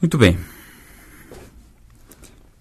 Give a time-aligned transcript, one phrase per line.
[0.00, 0.38] Muito bem.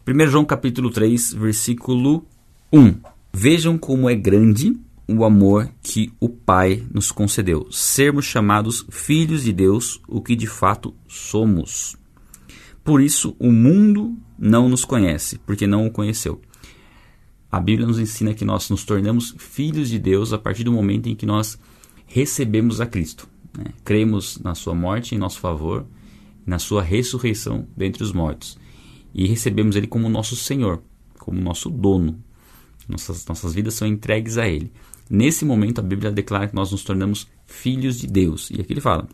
[0.07, 2.25] 1 João capítulo 3, versículo
[2.73, 2.95] 1.
[3.31, 4.75] Vejam como é grande
[5.07, 10.47] o amor que o Pai nos concedeu, sermos chamados filhos de Deus, o que de
[10.47, 11.95] fato somos.
[12.83, 16.41] Por isso o mundo não nos conhece, porque não o conheceu.
[17.51, 21.07] A Bíblia nos ensina que nós nos tornamos filhos de Deus a partir do momento
[21.07, 21.59] em que nós
[22.07, 23.29] recebemos a Cristo.
[23.55, 23.65] Né?
[23.85, 25.85] Cremos na sua morte em nosso favor
[26.47, 28.57] na sua ressurreição dentre os mortos.
[29.13, 30.81] E recebemos Ele como nosso Senhor,
[31.19, 32.23] como nosso dono.
[32.87, 34.71] Nossas, nossas vidas são entregues a Ele.
[35.09, 38.49] Nesse momento, a Bíblia declara que nós nos tornamos filhos de Deus.
[38.49, 39.09] E aqui ele fala: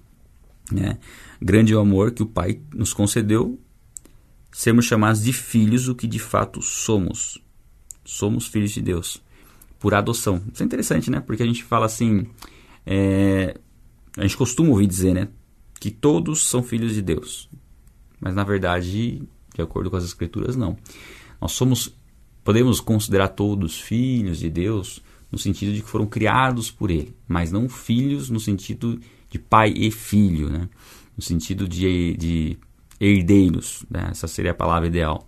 [0.71, 0.99] né,
[1.41, 3.59] Grande é o amor que o Pai nos concedeu,
[4.51, 7.41] sermos chamados de filhos, o que de fato somos.
[8.05, 9.23] Somos filhos de Deus,
[9.79, 10.41] por adoção.
[10.53, 11.19] Isso é interessante, né?
[11.19, 12.27] Porque a gente fala assim.
[12.85, 13.57] É,
[14.17, 15.29] a gente costuma ouvir dizer, né?
[15.83, 17.49] Que todos são filhos de Deus.
[18.17, 19.21] Mas na verdade,
[19.53, 20.77] de acordo com as escrituras, não.
[21.41, 21.93] Nós somos
[22.41, 27.51] podemos considerar todos filhos de Deus no sentido de que foram criados por ele, mas
[27.51, 28.97] não filhos no sentido
[29.29, 30.69] de pai e filho, né?
[31.17, 32.57] No sentido de, de
[32.97, 34.07] herdeiros, né?
[34.09, 35.27] essa seria a palavra ideal.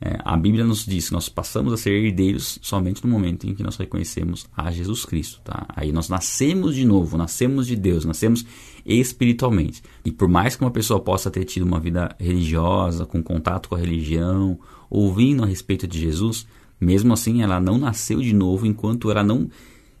[0.00, 3.54] É, a Bíblia nos diz que nós passamos a ser herdeiros somente no momento em
[3.54, 5.40] que nós reconhecemos a Jesus Cristo.
[5.44, 5.64] Tá?
[5.68, 8.44] Aí nós nascemos de novo, nascemos de Deus, nascemos
[8.86, 9.82] espiritualmente.
[10.04, 13.74] E por mais que uma pessoa possa ter tido uma vida religiosa, com contato com
[13.74, 16.46] a religião, ouvindo a respeito de Jesus,
[16.80, 19.50] mesmo assim ela não nasceu de novo enquanto ela não,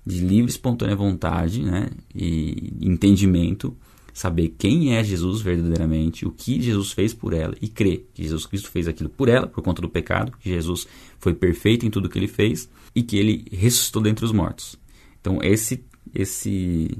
[0.04, 3.76] de livre espontânea vontade né, e entendimento,
[4.14, 8.46] saber quem é Jesus verdadeiramente, o que Jesus fez por ela e crer que Jesus
[8.46, 10.86] Cristo fez aquilo por ela, por conta do pecado, que Jesus
[11.18, 14.78] foi perfeito em tudo que ele fez e que ele ressuscitou dentre os mortos.
[15.20, 16.96] Então, esse, esse,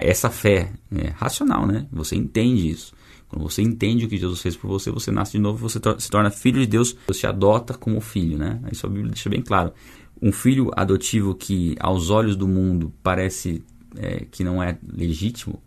[0.00, 1.86] essa fé é racional, né?
[1.92, 2.94] Você entende isso.
[3.28, 6.10] Quando você entende o que Jesus fez por você, você nasce de novo, você se
[6.10, 8.60] torna filho de Deus, Deus te adota como filho, né?
[8.70, 9.72] Isso a Bíblia deixa bem claro.
[10.20, 13.64] Um filho adotivo que, aos olhos do mundo, parece
[13.96, 15.60] é, que não é legítimo,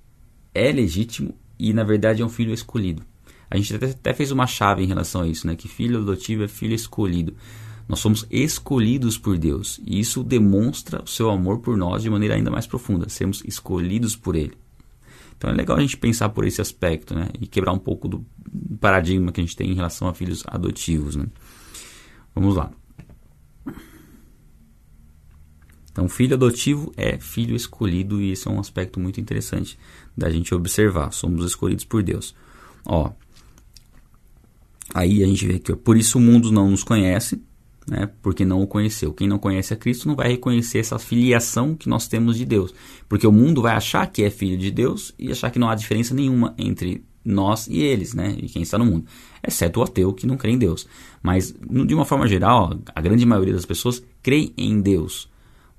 [0.54, 3.04] é legítimo e na verdade é um filho escolhido.
[3.50, 5.56] A gente até, até fez uma chave em relação a isso, né?
[5.56, 7.36] Que filho adotivo é filho escolhido.
[7.90, 12.36] Nós somos escolhidos por Deus e isso demonstra o seu amor por nós de maneira
[12.36, 14.54] ainda mais profunda, sermos escolhidos por Ele.
[15.36, 17.30] Então é legal a gente pensar por esse aspecto, né?
[17.42, 18.24] E quebrar um pouco do
[18.80, 21.26] paradigma que a gente tem em relação a filhos adotivos, né?
[22.36, 22.72] Vamos lá.
[25.92, 29.80] Então, filho adotivo é filho escolhido e esse é um aspecto muito interessante
[30.16, 31.12] da gente observar.
[31.12, 32.36] Somos escolhidos por Deus.
[32.86, 33.12] Ó,
[34.94, 37.42] aí a gente vê que por isso o mundo não nos conhece,
[37.90, 38.10] né?
[38.22, 39.14] Porque não o conheceu.
[39.14, 42.74] Quem não conhece a Cristo não vai reconhecer essa filiação que nós temos de Deus,
[43.08, 45.76] porque o mundo vai achar que é filho de Deus e achar que não há
[45.76, 48.36] diferença nenhuma entre nós e eles, né?
[48.42, 49.06] E quem está no mundo,
[49.46, 50.88] exceto o ateu que não crê em Deus.
[51.22, 55.30] Mas de uma forma geral, a grande maioria das pessoas crê em Deus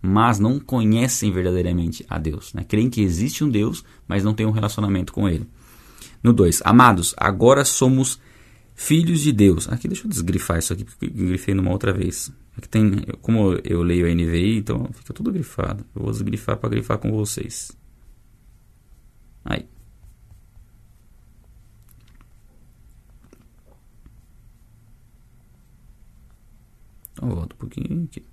[0.02, 2.54] mas não conhecem verdadeiramente a Deus.
[2.54, 2.64] Né?
[2.66, 5.46] Creem que existe um Deus, mas não têm um relacionamento com Ele.
[6.22, 8.18] No 2, amados, agora somos
[8.80, 9.68] filhos de Deus.
[9.68, 12.32] Aqui deixa eu desgrifar isso aqui, porque eu grifei numa outra vez.
[12.56, 15.84] Aqui tem, como eu leio a NVI, então fica tudo grifado.
[15.94, 17.72] Eu vou desgrifar para grifar com vocês.
[19.44, 19.66] Aí.
[27.12, 28.24] Então volto um pouquinho aqui.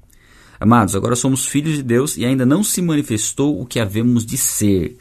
[0.59, 4.37] Amados, agora somos filhos de Deus e ainda não se manifestou o que havemos de
[4.37, 4.97] ser.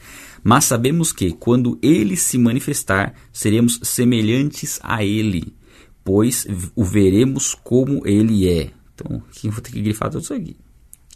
[0.49, 5.57] Mas sabemos que, quando ele se manifestar, seremos semelhantes a ele,
[6.05, 6.47] pois
[6.77, 8.71] o veremos como ele é.
[8.95, 10.57] Então, aqui eu vou ter que grifar tudo isso aqui.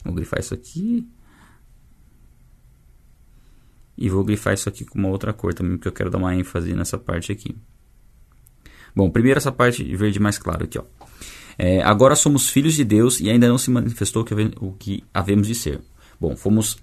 [0.04, 1.06] Vou grifar isso aqui.
[3.96, 6.34] E vou grifar isso aqui com uma outra cor também, porque eu quero dar uma
[6.34, 7.54] ênfase nessa parte aqui.
[8.96, 10.82] Bom, primeiro essa parte verde mais claro aqui, ó.
[11.56, 14.26] É, agora somos filhos de Deus e ainda não se manifestou
[14.60, 15.80] o que havemos de ser.
[16.18, 16.78] Bom, fomos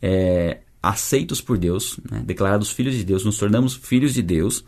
[0.00, 4.64] é, aceitos por Deus, né, declarados filhos de Deus, nos tornamos filhos de Deus,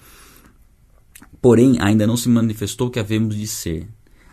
[1.40, 3.88] porém ainda não se manifestou o que havemos de ser.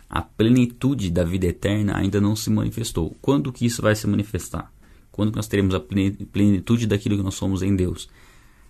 [0.08, 3.16] A plenitude da vida eterna ainda não se manifestou.
[3.20, 4.72] Quando que isso vai se manifestar?
[5.10, 8.08] Quando que nós teremos a plenitude daquilo que nós somos em Deus?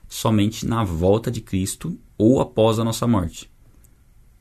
[0.09, 3.51] Somente na volta de Cristo ou após a nossa morte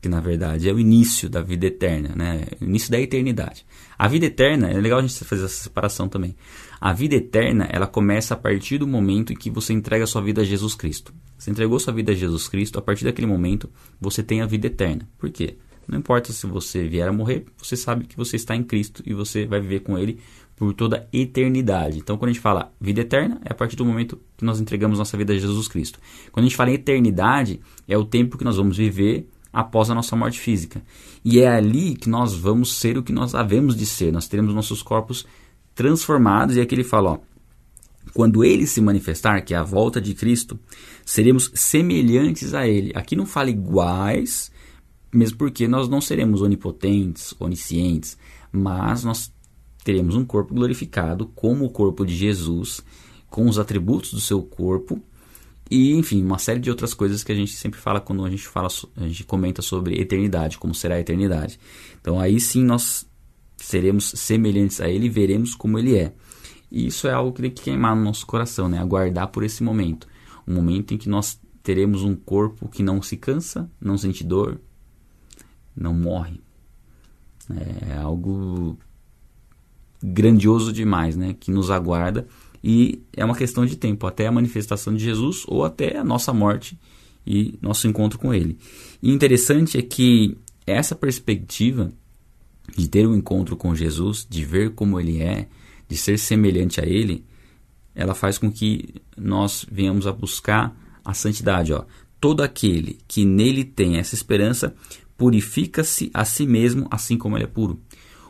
[0.04, 2.46] que na verdade é o início da vida eterna, né?
[2.60, 3.66] O início da eternidade.
[3.98, 6.36] A vida eterna, é legal a gente fazer essa separação também.
[6.80, 10.42] A vida eterna, ela começa a partir do momento em que você entrega sua vida
[10.42, 11.14] a Jesus Cristo.
[11.38, 14.68] Você entregou sua vida a Jesus Cristo, a partir daquele momento você tem a vida
[14.68, 15.08] eterna.
[15.18, 15.56] Por quê?
[15.88, 19.14] Não importa se você vier a morrer, você sabe que você está em Cristo e
[19.14, 20.20] você vai viver com Ele
[20.58, 21.98] por toda a eternidade.
[21.98, 25.00] Então, quando a gente fala vida eterna, é a partir do momento que nós entregamos
[25.00, 25.98] nossa vida a Jesus Cristo.
[26.30, 29.96] Quando a gente fala em eternidade, é o tempo que nós vamos viver após a
[29.96, 30.84] nossa morte física.
[31.24, 34.12] E é ali que nós vamos ser o que nós havemos de ser.
[34.12, 35.26] Nós teremos nossos corpos
[35.76, 36.56] transformados.
[36.56, 37.20] E aqui ele fala, ó,
[38.14, 40.60] quando ele se manifestar, que é a volta de Cristo,
[41.06, 42.92] seremos semelhantes a ele.
[42.96, 44.52] Aqui não fala iguais,
[45.14, 48.18] mesmo porque nós não seremos onipotentes, oniscientes,
[48.52, 49.32] mas nós
[49.84, 52.82] teremos um corpo glorificado como o corpo de Jesus,
[53.30, 55.02] com os atributos do seu corpo
[55.74, 58.48] e, enfim, uma série de outras coisas que a gente sempre fala quando a gente
[58.48, 61.60] fala, a gente comenta sobre eternidade, como será a eternidade.
[62.00, 63.08] Então aí sim nós
[63.58, 66.14] seremos semelhantes a ele e veremos como ele é.
[66.72, 68.78] E isso é algo que tem que queimar no nosso coração, né?
[68.78, 70.08] Aguardar por esse momento,
[70.48, 74.62] um momento em que nós teremos um corpo que não se cansa, não sente dor,
[75.76, 76.40] não morre.
[77.90, 78.78] É algo
[80.04, 81.36] grandioso demais, né?
[81.40, 82.28] Que nos aguarda
[82.64, 86.32] e é uma questão de tempo até a manifestação de Jesus ou até a nossa
[86.32, 86.80] morte
[87.28, 88.58] e nosso encontro com Ele.
[89.02, 91.92] E interessante é que essa perspectiva
[92.78, 95.48] de ter um encontro com Jesus, de ver como Ele é,
[95.90, 97.26] de ser semelhante a Ele,
[97.94, 101.74] ela faz com que nós venhamos a buscar a santidade.
[101.74, 101.84] Ó.
[102.20, 104.74] Todo aquele que nele tem essa esperança
[105.18, 107.80] purifica-se a si mesmo, assim como ele é puro.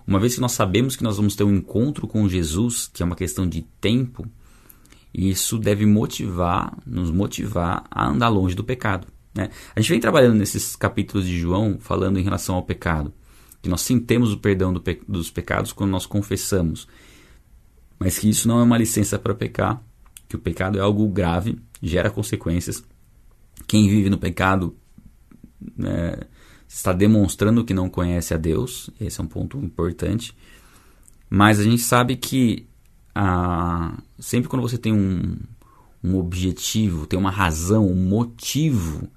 [0.05, 3.05] Uma vez que nós sabemos que nós vamos ter um encontro com Jesus, que é
[3.05, 4.25] uma questão de tempo,
[5.13, 9.07] isso deve motivar, nos motivar a andar longe do pecado.
[9.33, 9.49] Né?
[9.75, 13.13] A gente vem trabalhando nesses capítulos de João falando em relação ao pecado,
[13.61, 16.87] que nós sintemos o perdão do pe dos pecados quando nós confessamos,
[17.99, 19.81] mas que isso não é uma licença para pecar,
[20.27, 22.83] que o pecado é algo grave, gera consequências.
[23.67, 24.75] Quem vive no pecado
[25.77, 26.17] né,
[26.73, 30.35] está demonstrando que não conhece a Deus, esse é um ponto importante.
[31.29, 32.67] Mas a gente sabe que
[33.13, 35.37] ah, sempre quando você tem um,
[36.03, 39.07] um objetivo, tem uma razão, um motivo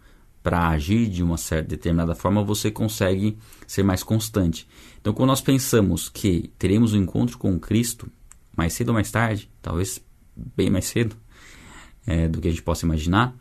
[0.42, 3.36] para agir de uma certa determinada forma, você consegue
[3.66, 4.68] ser mais constante.
[5.00, 8.08] Então, quando nós pensamos que teremos um encontro com Cristo,
[8.56, 10.00] mais cedo ou mais tarde, talvez
[10.36, 11.16] bem mais cedo
[12.06, 13.34] é, do que a gente possa imaginar,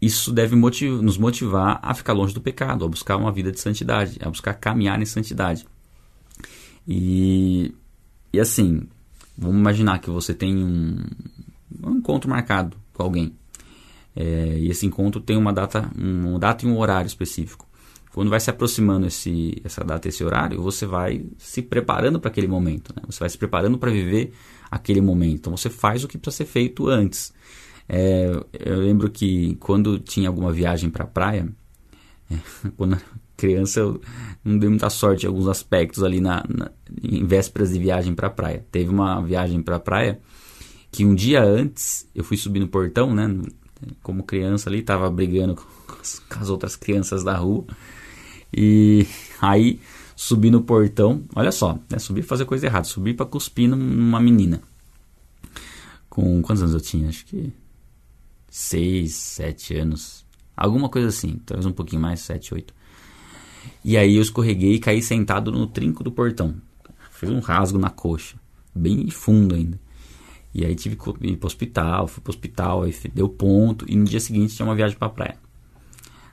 [0.00, 3.58] isso deve motiv nos motivar a ficar longe do pecado, a buscar uma vida de
[3.58, 5.66] santidade, a buscar caminhar em santidade.
[6.86, 7.74] E,
[8.32, 8.82] e assim,
[9.36, 11.04] vamos imaginar que você tem um,
[11.82, 13.34] um encontro marcado com alguém.
[14.14, 17.68] É, e esse encontro tem uma data, uma data e um horário específico.
[18.12, 22.48] Quando vai se aproximando esse, essa data, esse horário, você vai se preparando para aquele
[22.48, 22.92] momento.
[22.96, 23.02] Né?
[23.06, 24.32] Você vai se preparando para viver
[24.70, 25.36] aquele momento.
[25.36, 27.32] Então você faz o que precisa ser feito antes.
[27.88, 31.48] É, eu lembro que quando tinha alguma viagem para a praia,
[32.30, 32.36] é,
[32.76, 33.04] quando era
[33.38, 34.00] criança eu
[34.44, 38.26] não dei muita sorte em alguns aspectos ali na, na em vésperas de viagem para
[38.26, 38.66] a praia.
[38.70, 40.20] Teve uma viagem para a praia
[40.90, 43.30] que um dia antes eu fui subir no portão, né?
[44.02, 45.54] Como criança ali, tava brigando
[45.86, 47.64] com as, com as outras crianças da rua.
[48.52, 49.06] E
[49.40, 49.80] aí
[50.16, 51.98] subi no portão, olha só, né?
[51.98, 54.60] Subir fazer coisa errada, subir para cuspir numa menina.
[56.10, 57.08] Com quantos anos eu tinha?
[57.08, 57.52] Acho que
[58.50, 60.26] 6, 7 anos.
[60.56, 62.74] Alguma coisa assim, talvez um pouquinho mais, 7, 8.
[63.84, 66.54] E aí eu escorreguei e caí sentado no trinco do portão.
[67.12, 68.36] Fiz um rasgo na coxa,
[68.74, 69.78] bem fundo ainda.
[70.54, 73.84] E aí tive que ir pro hospital, fui pro hospital, aí deu ponto.
[73.88, 75.36] E no dia seguinte tinha uma viagem pra praia.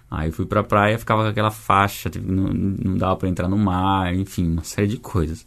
[0.09, 4.15] Aí fui pra praia, ficava com aquela faixa, não, não dava para entrar no mar,
[4.15, 5.45] enfim, uma série de coisas.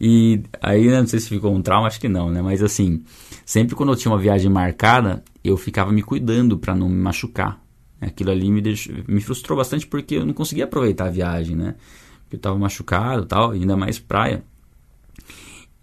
[0.00, 2.40] E aí, né, não sei se ficou um trauma, acho que não, né?
[2.40, 3.04] Mas assim,
[3.50, 7.60] sempre quando eu tinha uma viagem marcada, eu ficava me cuidando para não me machucar.
[8.00, 11.74] Aquilo ali me, deixou, me frustrou bastante porque eu não conseguia aproveitar a viagem, né?
[12.22, 14.44] Porque eu estava machucado tal, ainda mais praia.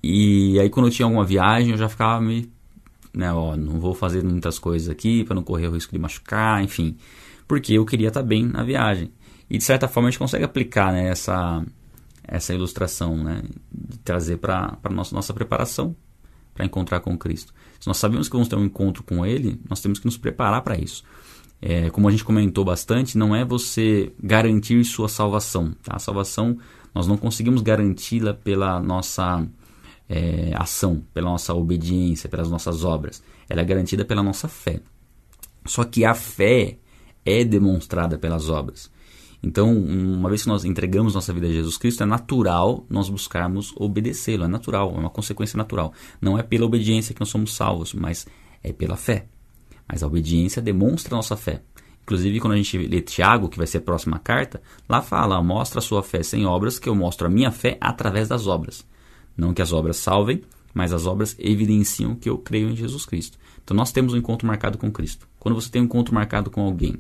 [0.02, 2.50] E aí quando eu tinha alguma viagem, eu já ficava me...
[3.14, 6.64] Né, ó, não vou fazer muitas coisas aqui para não correr o risco de machucar,
[6.64, 6.96] enfim.
[7.50, 9.12] Porque eu queria estar tá bem na viagem.
[9.50, 11.62] E de certa forma a gente consegue aplicar né, essa,
[12.24, 13.44] essa ilustração, né?
[14.06, 15.94] Trazer para a nossa, nossa preparação
[16.58, 17.54] para encontrar com Cristo.
[17.80, 20.64] Se nós sabemos que vamos ter um encontro com Ele, nós temos que nos preparar
[20.64, 21.04] para isso.
[21.62, 25.72] É, como a gente comentou bastante, não é você garantir sua salvação.
[25.84, 25.96] Tá?
[25.96, 26.58] A salvação
[26.94, 29.48] nós não conseguimos garanti-la pela nossa
[30.10, 33.24] é, ação, pela nossa obediência, pelas nossas obras.
[33.48, 34.82] Ela é garantida pela nossa fé.
[35.66, 36.78] Só que a fé
[37.24, 38.90] é demonstrada pelas obras.
[39.42, 43.74] Então, uma vez que nós entregamos nossa vida a Jesus Cristo, é natural nós buscarmos
[43.76, 44.44] obedecê-lo.
[44.44, 45.94] É natural, é uma consequência natural.
[46.20, 48.26] Não é pela obediência que nós somos salvos, mas
[48.64, 49.28] é pela fé.
[49.88, 51.62] Mas a obediência demonstra a nossa fé.
[52.02, 55.80] Inclusive, quando a gente lê Tiago, que vai ser a próxima carta, lá fala: mostra
[55.80, 58.86] a sua fé sem obras, que eu mostro a minha fé através das obras.
[59.36, 60.42] Não que as obras salvem,
[60.74, 63.38] mas as obras evidenciam que eu creio em Jesus Cristo.
[63.64, 65.28] Então nós temos um encontro marcado com Cristo.
[65.38, 66.96] Quando você tem um encontro marcado com alguém,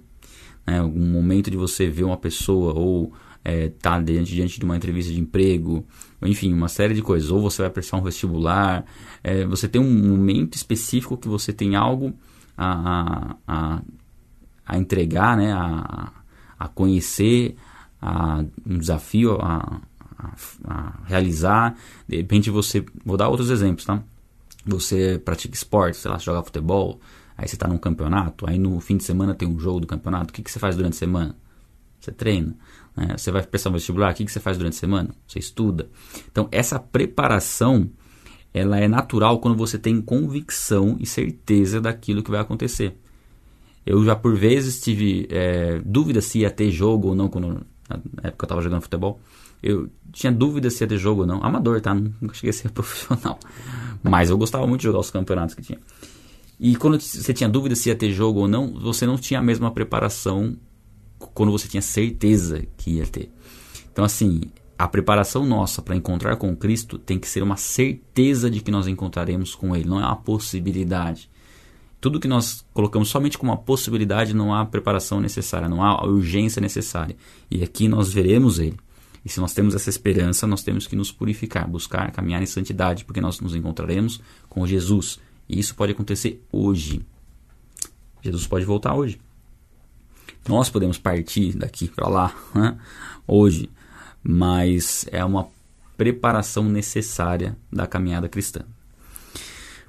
[0.68, 5.14] né, momento de você ver uma pessoa ou é, tá diante, diante de uma entrevista
[5.14, 5.86] de emprego,
[6.22, 7.32] enfim, uma série de coisas.
[7.32, 8.86] Ou você vai prestar um vestibular,
[9.24, 12.14] é, você tem um momento específico que você tem algo
[12.58, 13.82] a, a,
[14.66, 16.12] a entregar, né, a,
[16.60, 17.56] a conhecer,
[18.02, 19.80] a, um desafio a,
[20.20, 20.34] a,
[20.66, 21.78] a realizar.
[22.06, 24.04] De repente você, vou dar outros exemplos, tá?
[24.66, 27.00] Você pratica esporte, sei lá, joga futebol,
[27.38, 30.32] aí você está num campeonato, aí no fim de semana tem um jogo do campeonato,
[30.32, 31.36] o que, que você faz durante a semana?
[32.00, 32.56] Você treina.
[32.96, 33.16] Né?
[33.18, 35.10] Você vai prestar um vestibular, o que, que você faz durante a semana?
[35.28, 35.90] Você estuda.
[36.32, 37.90] Então, essa preparação,
[38.54, 42.98] ela é natural quando você tem convicção e certeza daquilo que vai acontecer.
[43.86, 47.96] Eu já por vezes tive é, dúvida se ia ter jogo ou não, quando, na
[48.24, 49.20] época eu estava jogando futebol.
[49.62, 51.44] Eu tinha dúvida se ia ter jogo ou não.
[51.44, 51.94] Amador, tá?
[51.94, 53.40] Nunca cheguei a ser profissional.
[54.04, 55.80] Mas eu gostava muito de jogar os campeonatos que tinha.
[56.60, 59.44] E quando você tinha dúvida se ia ter jogo ou não, você não tinha a
[59.44, 60.58] mesma preparação
[61.34, 63.32] quando você tinha certeza que ia ter.
[63.92, 64.42] Então, assim,
[64.78, 68.88] a preparação nossa para encontrar com Cristo tem que ser uma certeza de que nós
[68.88, 71.30] encontraremos com Ele, não é uma possibilidade.
[72.00, 76.62] Tudo que nós colocamos somente como uma possibilidade, não há preparação necessária, não há urgência
[76.62, 77.16] necessária.
[77.50, 78.78] E aqui nós veremos Ele.
[79.26, 83.04] E se nós temos essa esperança, nós temos que nos purificar, buscar caminhar em santidade,
[83.04, 85.20] porque nós nos encontraremos com Jesus.
[85.48, 87.06] E isso pode acontecer hoje.
[88.22, 89.20] Jesus pode voltar hoje.
[90.48, 92.78] Nós podemos partir daqui para lá né,
[93.28, 93.70] hoje,
[94.24, 95.48] mas é uma
[95.98, 98.62] preparação necessária da caminhada cristã.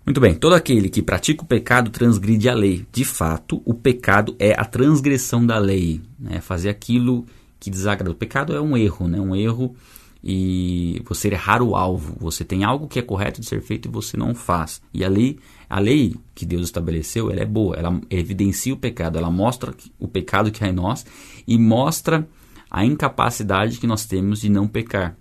[0.04, 2.86] Muito bem, todo aquele que pratica o pecado transgride a lei.
[2.90, 6.40] De fato, o pecado é a transgressão da lei, né?
[6.40, 7.26] fazer aquilo
[7.60, 8.10] que desagrada.
[8.10, 9.20] O pecado é um erro, né?
[9.20, 9.76] um erro
[10.22, 12.16] e você errar o alvo.
[12.20, 14.80] Você tem algo que é correto de ser feito e você não faz.
[14.92, 19.18] E a lei a lei que Deus estabeleceu, ela é boa, ela evidencia o pecado,
[19.18, 21.04] ela mostra o pecado que há em nós
[21.46, 22.26] e mostra
[22.70, 25.16] a incapacidade que nós temos de não pecar.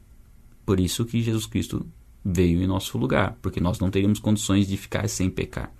[0.66, 1.86] Por isso que Jesus Cristo
[2.24, 5.72] veio em nosso lugar, porque nós não teríamos condições de ficar sem pecar.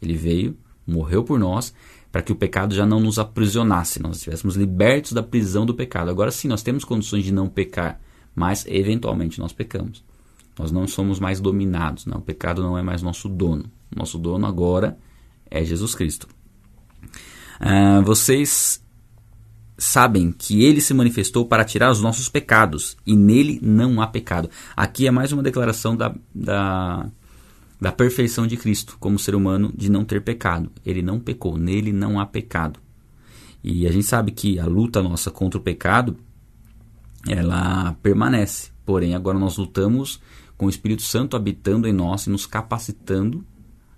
[0.00, 1.74] Ele veio, morreu por nós,
[2.10, 6.10] para que o pecado já não nos aprisionasse, nós estivéssemos libertos da prisão do pecado.
[6.10, 7.98] Agora sim, nós temos condições de não pecar,
[8.34, 10.04] mas eventualmente nós pecamos.
[10.58, 12.18] Nós não somos mais dominados, não.
[12.18, 13.64] o pecado não é mais nosso dono.
[13.94, 14.98] Nosso dono agora
[15.50, 16.28] é Jesus Cristo.
[17.60, 18.82] Uh, vocês
[19.78, 24.48] sabem que ele se manifestou para tirar os nossos pecados e nele não há pecado.
[24.76, 27.10] Aqui é mais uma declaração da, da,
[27.80, 30.70] da perfeição de Cristo como ser humano de não ter pecado.
[30.84, 32.78] Ele não pecou, nele não há pecado.
[33.64, 36.16] E a gente sabe que a luta nossa contra o pecado
[37.28, 38.70] ela permanece.
[38.84, 40.20] Porém, agora nós lutamos
[40.56, 43.44] com o Espírito Santo habitando em nós e nos capacitando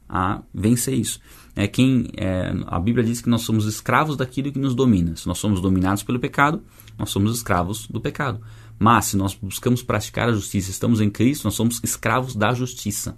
[0.09, 1.21] a vencer isso.
[1.57, 5.17] É quem é, a Bíblia diz que nós somos escravos daquilo que nos domina.
[5.17, 6.63] Se nós somos dominados pelo pecado,
[6.99, 8.41] nós somos escravos do pecado.
[8.79, 13.17] Mas se nós buscamos praticar a justiça, estamos em Cristo, nós somos escravos da justiça.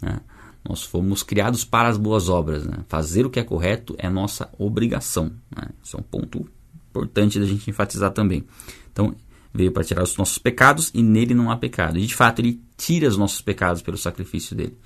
[0.00, 0.20] Né?
[0.68, 2.64] Nós fomos criados para as boas obras.
[2.64, 2.78] Né?
[2.88, 5.32] Fazer o que é correto é nossa obrigação.
[5.54, 5.68] Né?
[5.82, 6.46] Isso é um ponto
[6.90, 8.44] importante da gente enfatizar também.
[8.92, 9.14] Então,
[9.52, 11.98] veio para tirar os nossos pecados e nele não há pecado.
[11.98, 14.76] E de fato, ele tira os nossos pecados pelo sacrifício dele.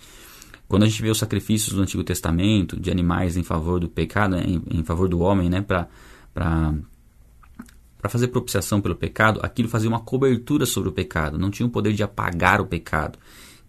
[0.68, 4.36] Quando a gente vê os sacrifícios do Antigo Testamento de animais em favor do pecado,
[4.36, 5.88] em, em favor do homem, né, para
[7.98, 11.70] para fazer propiciação pelo pecado, aquilo fazia uma cobertura sobre o pecado, não tinha o
[11.70, 13.18] poder de apagar o pecado.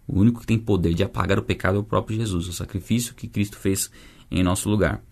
[0.06, 3.14] O único que tem poder de apagar o pecado é o próprio Jesus, o sacrifício
[3.14, 3.90] que Cristo fez
[4.30, 5.02] em nosso lugar.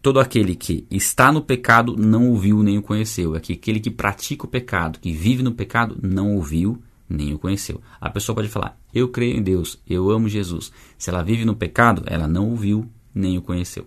[0.00, 3.34] Todo aquele que está no pecado não ouviu nem o conheceu.
[3.34, 7.38] É que aquele que pratica o pecado, que vive no pecado, não ouviu nem o
[7.38, 7.80] conheceu.
[8.00, 10.70] A pessoa pode falar: Eu creio em Deus, eu amo Jesus.
[10.96, 13.86] Se ela vive no pecado, ela não ouviu nem o conheceu.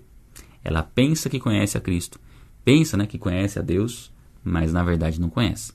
[0.63, 2.19] Ela pensa que conhece a Cristo,
[2.63, 4.11] pensa né, que conhece a Deus,
[4.43, 5.73] mas na verdade não conhece.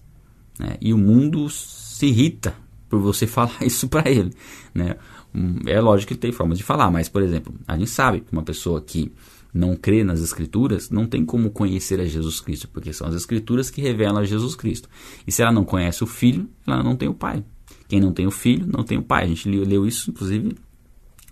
[0.58, 0.76] Né?
[0.80, 2.54] E o mundo se irrita
[2.88, 4.32] por você falar isso para ele.
[4.74, 4.96] Né?
[5.34, 8.32] Hum, é lógico que tem formas de falar, mas, por exemplo, a gente sabe que
[8.32, 9.12] uma pessoa que
[9.56, 13.70] não crê nas Escrituras, não tem como conhecer a Jesus Cristo, porque são as Escrituras
[13.70, 14.88] que revelam a Jesus Cristo.
[15.26, 17.42] E se ela não conhece o Filho, ela não tem o Pai.
[17.88, 19.25] Quem não tem o Filho, não tem o Pai.
[19.25, 20.56] A gente leu isso, inclusive,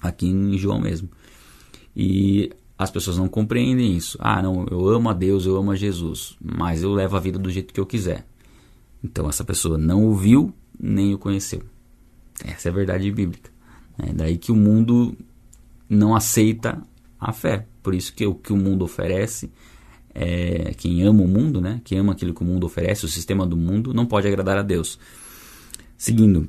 [0.01, 1.11] aqui em João mesmo.
[1.95, 4.17] E as pessoas não compreendem isso.
[4.21, 7.39] Ah, não, eu amo a Deus, eu amo a Jesus, mas eu levo a vida
[7.39, 8.27] do jeito que eu quiser.
[9.03, 11.63] Então essa pessoa não ouviu nem o conheceu.
[12.45, 13.51] Essa é a verdade bíblica.
[13.99, 15.17] É daí que o mundo
[15.89, 16.83] não aceita
[17.21, 17.67] a fé.
[17.85, 19.53] Por isso que o que o mundo oferece,
[20.13, 23.47] é, quem ama o mundo, né, quem ama aquilo que o mundo oferece, o sistema
[23.47, 24.99] do mundo, não pode agradar a Deus.
[25.97, 26.49] Seguindo,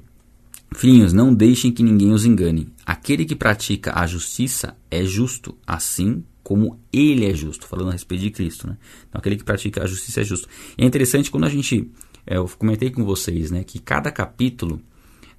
[0.73, 2.69] Filhinhos, não deixem que ninguém os engane.
[2.85, 7.67] Aquele que pratica a justiça é justo, assim como ele é justo.
[7.67, 8.77] Falando a respeito de Cristo, né?
[9.07, 10.47] Então, aquele que pratica a justiça é justo.
[10.77, 11.89] É interessante quando a gente.
[12.25, 13.63] É, eu comentei com vocês, né?
[13.63, 14.81] Que cada capítulo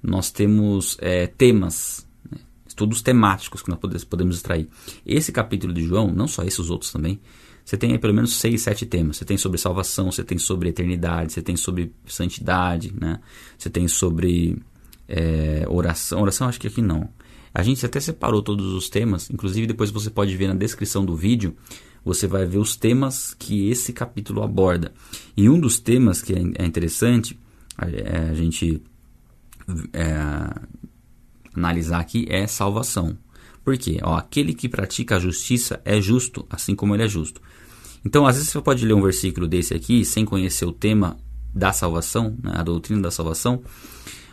[0.01, 2.06] nós temos é, temas,
[2.77, 4.69] estudos temáticos que nós podemos extrair.
[5.03, 7.19] Esse capítulo de João, não só esses, os outros também,
[7.65, 9.17] você tem aí pelo menos seis, sete temas.
[9.17, 13.19] Você tem sobre salvação, você tem sobre eternidade, você tem sobre santidade, né?
[13.57, 14.61] Você tem sobre
[15.07, 16.21] é, oração.
[16.21, 17.09] Oração acho que aqui não.
[17.53, 21.15] A gente até separou todos os temas, inclusive depois você pode ver na descrição do
[21.15, 21.55] vídeo,
[22.05, 24.93] você vai ver os temas que esse capítulo aborda.
[25.35, 27.37] E um dos temas que é, é interessante
[27.79, 28.81] é, a gente
[29.93, 30.61] é,
[31.57, 33.17] analisar aqui é salvação.
[33.63, 33.99] Por quê?
[34.01, 37.41] Ó, aquele que pratica a justiça é justo, assim como ele é justo.
[38.05, 41.17] Então, às vezes você pode ler um versículo desse aqui sem conhecer o tema
[41.53, 43.61] da salvação, né, a doutrina da salvação.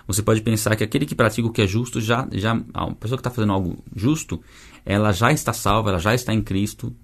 [0.06, 3.16] Você pode pensar que aquele que pratica o que é justo já, já a pessoa
[3.16, 4.40] que está fazendo algo justo,
[4.84, 6.94] ela já está salva, ela já está em Cristo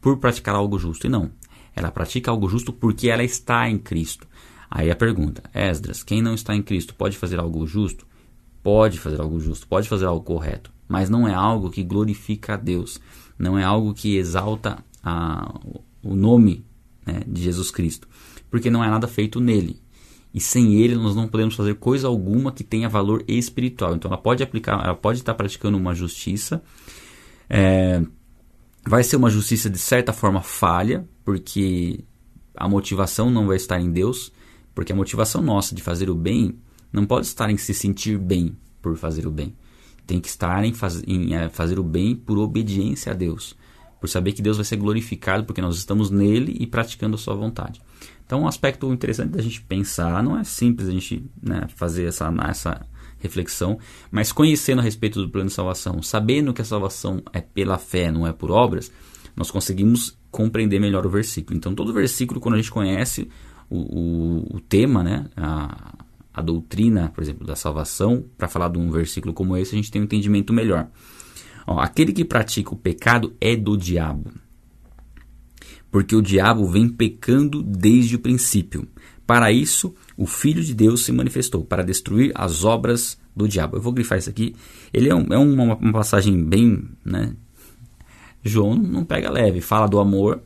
[0.00, 1.06] por praticar algo justo.
[1.06, 1.30] E não,
[1.74, 4.26] ela pratica algo justo porque ela está em Cristo.
[4.70, 8.07] Aí a pergunta, Esdras, quem não está em Cristo pode fazer algo justo?
[8.68, 12.56] Pode fazer algo justo, pode fazer algo correto, mas não é algo que glorifica a
[12.58, 13.00] Deus,
[13.38, 15.58] não é algo que exalta a,
[16.02, 16.66] o nome
[17.06, 18.06] né, de Jesus Cristo,
[18.50, 19.80] porque não é nada feito nele.
[20.34, 23.94] E sem ele nós não podemos fazer coisa alguma que tenha valor espiritual.
[23.94, 26.62] Então ela pode aplicar, ela pode estar praticando uma justiça.
[27.48, 28.02] É,
[28.86, 32.04] vai ser uma justiça de certa forma falha, porque
[32.54, 34.30] a motivação não vai estar em Deus,
[34.74, 36.58] porque a motivação nossa de fazer o bem
[36.92, 39.54] não pode estar em se sentir bem por fazer o bem.
[40.06, 43.56] Tem que estar em, faz, em é, fazer o bem por obediência a Deus
[44.00, 47.34] por saber que Deus vai ser glorificado porque nós estamos nele e praticando a sua
[47.34, 47.80] vontade.
[48.24, 52.32] Então, um aspecto interessante da gente pensar, não é simples a gente né, fazer essa,
[52.48, 52.86] essa
[53.18, 53.78] reflexão,
[54.10, 58.12] mas conhecendo a respeito do plano de salvação, sabendo que a salvação é pela fé,
[58.12, 58.92] não é por obras,
[59.34, 61.56] nós conseguimos compreender melhor o versículo.
[61.56, 63.28] Então, todo versículo, quando a gente conhece
[63.70, 66.04] o, o, o tema, né, a,
[66.38, 69.90] a doutrina, por exemplo, da salvação, para falar de um versículo como esse, a gente
[69.90, 70.88] tem um entendimento melhor.
[71.66, 74.30] Ó, aquele que pratica o pecado é do diabo.
[75.90, 78.86] Porque o diabo vem pecando desde o princípio.
[79.26, 83.76] Para isso, o Filho de Deus se manifestou, para destruir as obras do diabo.
[83.76, 84.54] Eu vou grifar isso aqui.
[84.92, 86.88] Ele é, um, é uma, uma, passagem bem.
[87.04, 87.34] Né?
[88.44, 89.60] João não pega leve.
[89.60, 90.40] Fala do amor,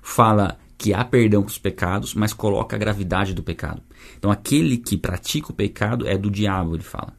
[0.00, 3.82] fala que há perdão para os pecados, mas coloca a gravidade do pecado.
[4.16, 7.12] Então, aquele que pratica o pecado é do diabo, ele fala.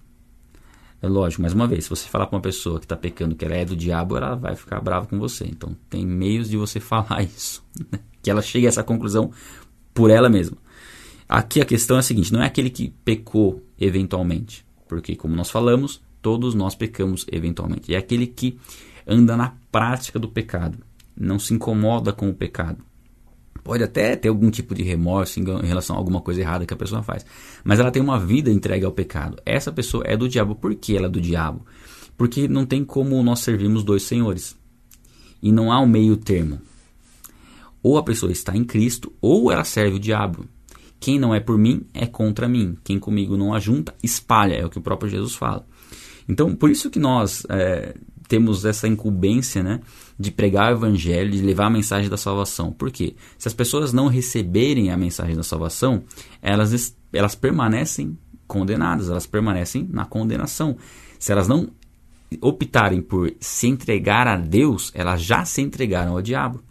[1.02, 3.44] É lógico, mais uma vez, se você falar para uma pessoa que está pecando que
[3.44, 5.46] ela é do diabo, ela vai ficar brava com você.
[5.46, 7.64] Então, tem meios de você falar isso.
[7.92, 8.00] Né?
[8.24, 9.32] Que ela chegue a essa conclusão
[9.94, 10.58] por ela mesma.
[11.28, 14.66] Aqui a questão é a seguinte: não é aquele que pecou eventualmente.
[14.88, 17.94] Porque, como nós falamos, todos nós pecamos eventualmente.
[17.94, 18.58] É aquele que
[19.06, 20.78] anda na prática do pecado.
[21.16, 22.89] Não se incomoda com o pecado.
[23.64, 26.78] Pode até ter algum tipo de remorso em relação a alguma coisa errada que a
[26.78, 27.26] pessoa faz.
[27.64, 29.38] Mas ela tem uma vida entregue ao pecado.
[29.46, 30.56] Essa pessoa é do diabo.
[30.56, 31.66] Por que ela é do diabo?
[32.18, 34.58] Porque não tem como nós servirmos dois senhores.
[35.42, 36.60] E não há um meio termo.
[37.82, 40.46] Ou a pessoa está em Cristo, ou ela serve o diabo.
[41.00, 42.78] Quem não é por mim é contra mim.
[42.84, 44.56] Quem comigo não ajunta, espalha.
[44.56, 45.66] É o que o próprio Jesus fala.
[46.28, 47.96] Então, por isso que nós é,
[48.30, 49.82] temos essa incumbência né,
[50.18, 52.72] de pregar o evangelho, de levar a mensagem da salvação.
[52.72, 53.16] Por quê?
[53.40, 56.04] Se as pessoas não receberem a mensagem da salvação,
[56.40, 58.16] elas, elas permanecem
[58.48, 60.78] condenadas, elas permanecem na condenação.
[61.18, 61.70] Se elas não
[62.40, 66.64] optarem por se entregar a Deus, elas já se entregaram ao diabo.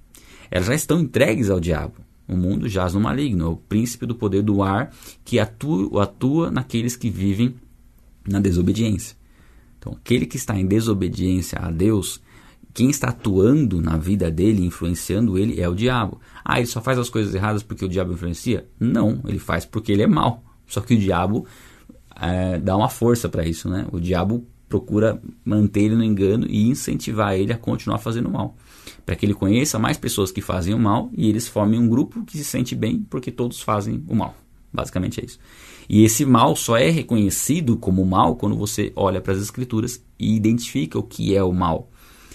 [0.48, 1.94] Elas já estão entregues ao diabo.
[2.28, 4.94] O mundo jaz no maligno, é o príncipe do poder do ar
[5.24, 7.56] que atua, atua naqueles que vivem
[8.28, 9.17] na desobediência.
[9.78, 12.20] Então, aquele que está em desobediência a Deus,
[12.74, 16.20] quem está atuando na vida dele, influenciando ele, é o diabo.
[16.44, 18.68] Ah, ele só faz as coisas erradas porque o diabo influencia?
[18.78, 20.44] Não, ele faz porque ele é mau.
[20.66, 21.46] Só que o diabo
[22.20, 23.86] é, dá uma força para isso, né?
[23.90, 28.56] O diabo procura manter ele no engano e incentivar ele a continuar fazendo mal.
[29.06, 32.24] Para que ele conheça mais pessoas que fazem o mal e eles formem um grupo
[32.24, 34.36] que se sente bem porque todos fazem o mal.
[34.72, 35.38] Basicamente é isso.
[35.88, 40.34] E esse mal só é reconhecido como mal quando você olha para as escrituras e
[40.34, 41.90] identifica o que é o mal.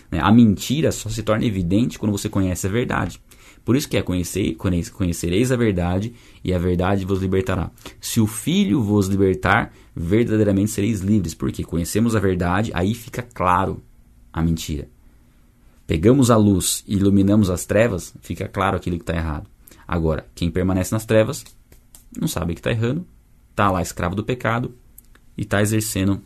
[0.10, 0.20] Né?
[0.20, 3.22] A mentira só se torna evidente quando você conhece a verdade.
[3.64, 4.56] Por isso que é conhecer,
[4.92, 6.14] conhecereis a verdade
[6.44, 7.72] e a verdade vos libertará.
[8.02, 13.82] Se o Filho vos libertar, verdadeiramente sereis livres, porque conhecemos a verdade, aí fica claro
[14.34, 14.90] a mentira.
[15.88, 19.48] Pegamos a luz e iluminamos as trevas, fica claro aquilo que está errado.
[19.88, 21.44] Agora, quem permanece nas trevas
[22.20, 23.06] não sabe que está errando,
[23.54, 24.74] está lá escravo do pecado,
[25.38, 26.20] e está exercendo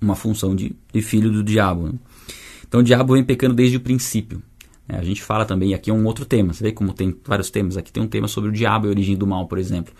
[0.00, 1.88] uma função de, de filho do diabo.
[1.88, 1.92] Né?
[2.66, 4.42] Então o diabo vem pecando desde o princípio.
[4.86, 4.98] Né?
[4.98, 7.76] A gente fala também, aqui é um outro tema, você vê como tem vários temas,
[7.76, 9.92] aqui tem um tema sobre o diabo e a origem do mal, por exemplo.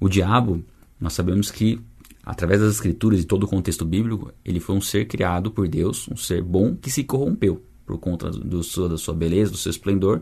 [0.00, 0.64] O diabo,
[1.00, 1.80] nós sabemos que
[2.24, 6.08] através das escrituras e todo o contexto bíblico, ele foi um ser criado por Deus,
[6.08, 9.70] um ser bom que se corrompeu por conta do, do, da sua beleza, do seu
[9.70, 10.20] esplendor,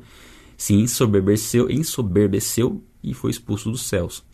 [0.57, 4.25] se ensoberbeceu, ensoberbeceu e foi expulso dos céus.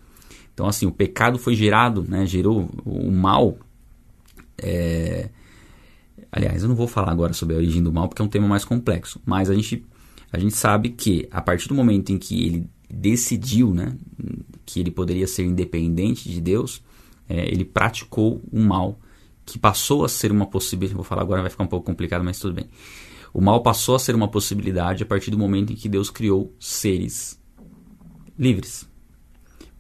[0.55, 3.59] Então, assim, o pecado foi gerado, né, gerou o mal.
[4.59, 5.31] É...
[6.31, 8.49] Aliás, eu não vou falar agora sobre a origem do mal porque é um tema
[8.49, 9.85] mais complexo, mas a gente,
[10.33, 13.97] a gente sabe que a partir do momento em que ele decidiu né,
[14.65, 16.83] que ele poderia ser independente de Deus,
[17.29, 18.99] é, ele praticou o mal
[19.45, 20.95] que passou a ser uma possibilidade.
[20.95, 22.67] Vou falar agora, vai ficar um pouco complicado, mas tudo bem.
[23.33, 26.55] O mal passou a ser uma possibilidade a partir do momento em que Deus criou
[26.61, 27.41] seres
[28.39, 28.89] livres.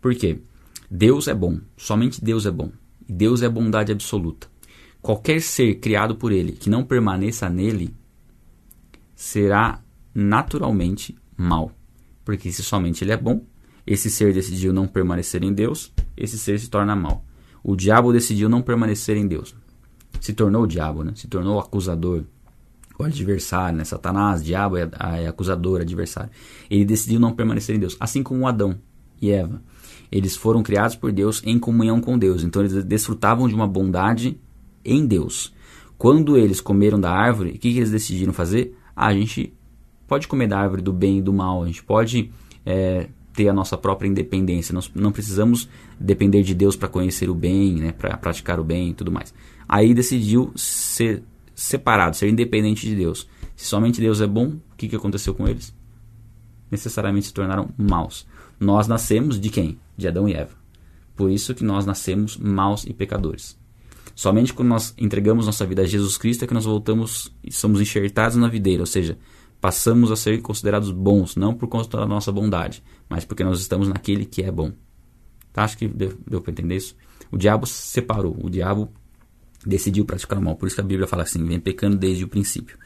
[0.00, 0.40] Por quê?
[0.94, 2.70] Deus é bom, somente Deus é bom.
[3.08, 4.46] Deus é bondade absoluta.
[5.00, 7.96] Qualquer ser criado por Ele que não permaneça nele
[9.14, 9.80] será
[10.14, 11.72] naturalmente mal.
[12.22, 13.42] Porque se somente Ele é bom,
[13.86, 17.24] esse ser decidiu não permanecer em Deus, esse ser se torna mal.
[17.64, 19.56] O diabo decidiu não permanecer em Deus.
[20.20, 21.12] Se tornou o diabo, né?
[21.16, 22.24] se tornou o acusador,
[22.98, 23.84] o adversário, né?
[23.84, 24.90] Satanás, diabo é,
[25.22, 26.30] é acusador, adversário.
[26.68, 28.78] Ele decidiu não permanecer em Deus, assim como Adão
[29.22, 29.62] e Eva.
[30.12, 34.38] Eles foram criados por Deus em comunhão com Deus, então eles desfrutavam de uma bondade
[34.84, 35.54] em Deus.
[35.96, 38.76] Quando eles comeram da árvore, o que, que eles decidiram fazer?
[38.94, 39.54] Ah, a gente
[40.06, 42.30] pode comer da árvore do bem e do mal, a gente pode
[42.66, 45.66] é, ter a nossa própria independência, nós não precisamos
[45.98, 49.32] depender de Deus para conhecer o bem, né, para praticar o bem e tudo mais.
[49.66, 51.22] Aí decidiu ser
[51.54, 53.26] separado, ser independente de Deus.
[53.56, 55.74] Se somente Deus é bom, o que, que aconteceu com eles?
[56.70, 58.26] Necessariamente se tornaram maus.
[58.62, 59.76] Nós nascemos de quem?
[59.96, 60.54] De Adão e Eva.
[61.16, 63.58] Por isso que nós nascemos maus e pecadores.
[64.14, 67.80] Somente quando nós entregamos nossa vida a Jesus Cristo é que nós voltamos e somos
[67.80, 69.18] enxertados na videira, ou seja,
[69.60, 73.88] passamos a ser considerados bons, não por conta da nossa bondade, mas porque nós estamos
[73.88, 74.70] naquele que é bom.
[75.52, 75.64] Tá?
[75.64, 76.94] Acho que deu, deu para entender isso.
[77.32, 78.92] O diabo separou, o diabo
[79.66, 80.54] decidiu praticar o mal.
[80.54, 82.78] Por isso que a Bíblia fala assim: vem pecando desde o princípio.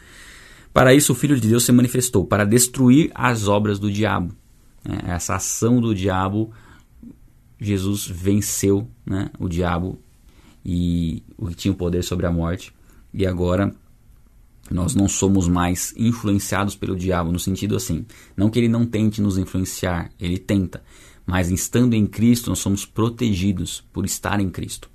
[0.72, 4.34] Para isso, o Filho de Deus se manifestou para destruir as obras do diabo.
[4.86, 6.52] É, essa ação do diabo,
[7.60, 9.98] Jesus venceu né, o diabo
[10.64, 12.72] e o que tinha o poder sobre a morte.
[13.12, 13.74] E agora
[14.70, 18.04] nós não somos mais influenciados pelo diabo, no sentido assim,
[18.36, 20.82] não que ele não tente nos influenciar, ele tenta,
[21.24, 24.90] mas estando em Cristo, nós somos protegidos por estar em Cristo.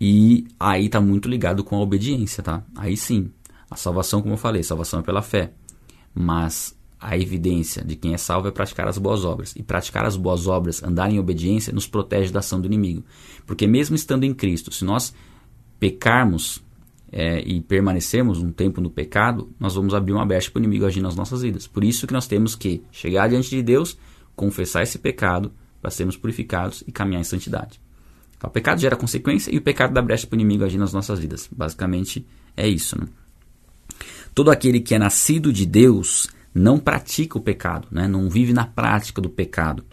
[0.00, 2.62] E aí está muito ligado com a obediência, tá?
[2.74, 3.30] Aí sim,
[3.70, 5.52] a salvação, como eu falei, salvação é pela fé.
[6.14, 9.54] Mas a evidência de quem é salvo é praticar as boas obras.
[9.56, 13.02] E praticar as boas obras, andar em obediência, nos protege da ação do inimigo.
[13.46, 15.14] Porque mesmo estando em Cristo, se nós
[15.78, 16.62] pecarmos
[17.10, 20.84] é, e permanecermos um tempo no pecado, nós vamos abrir uma brecha para o inimigo
[20.84, 21.66] agir nas nossas vidas.
[21.66, 23.98] Por isso que nós temos que chegar diante de Deus,
[24.36, 27.80] confessar esse pecado para sermos purificados e caminhar em santidade.
[28.36, 30.92] Então, o pecado gera consequência e o pecado dá brecha para o inimigo agir nas
[30.92, 31.48] nossas vidas.
[31.50, 32.98] Basicamente é isso.
[32.98, 33.06] Né?
[34.34, 38.08] Todo aquele que é nascido de Deus não pratica o pecado, né?
[38.08, 39.84] não vive na prática do pecado.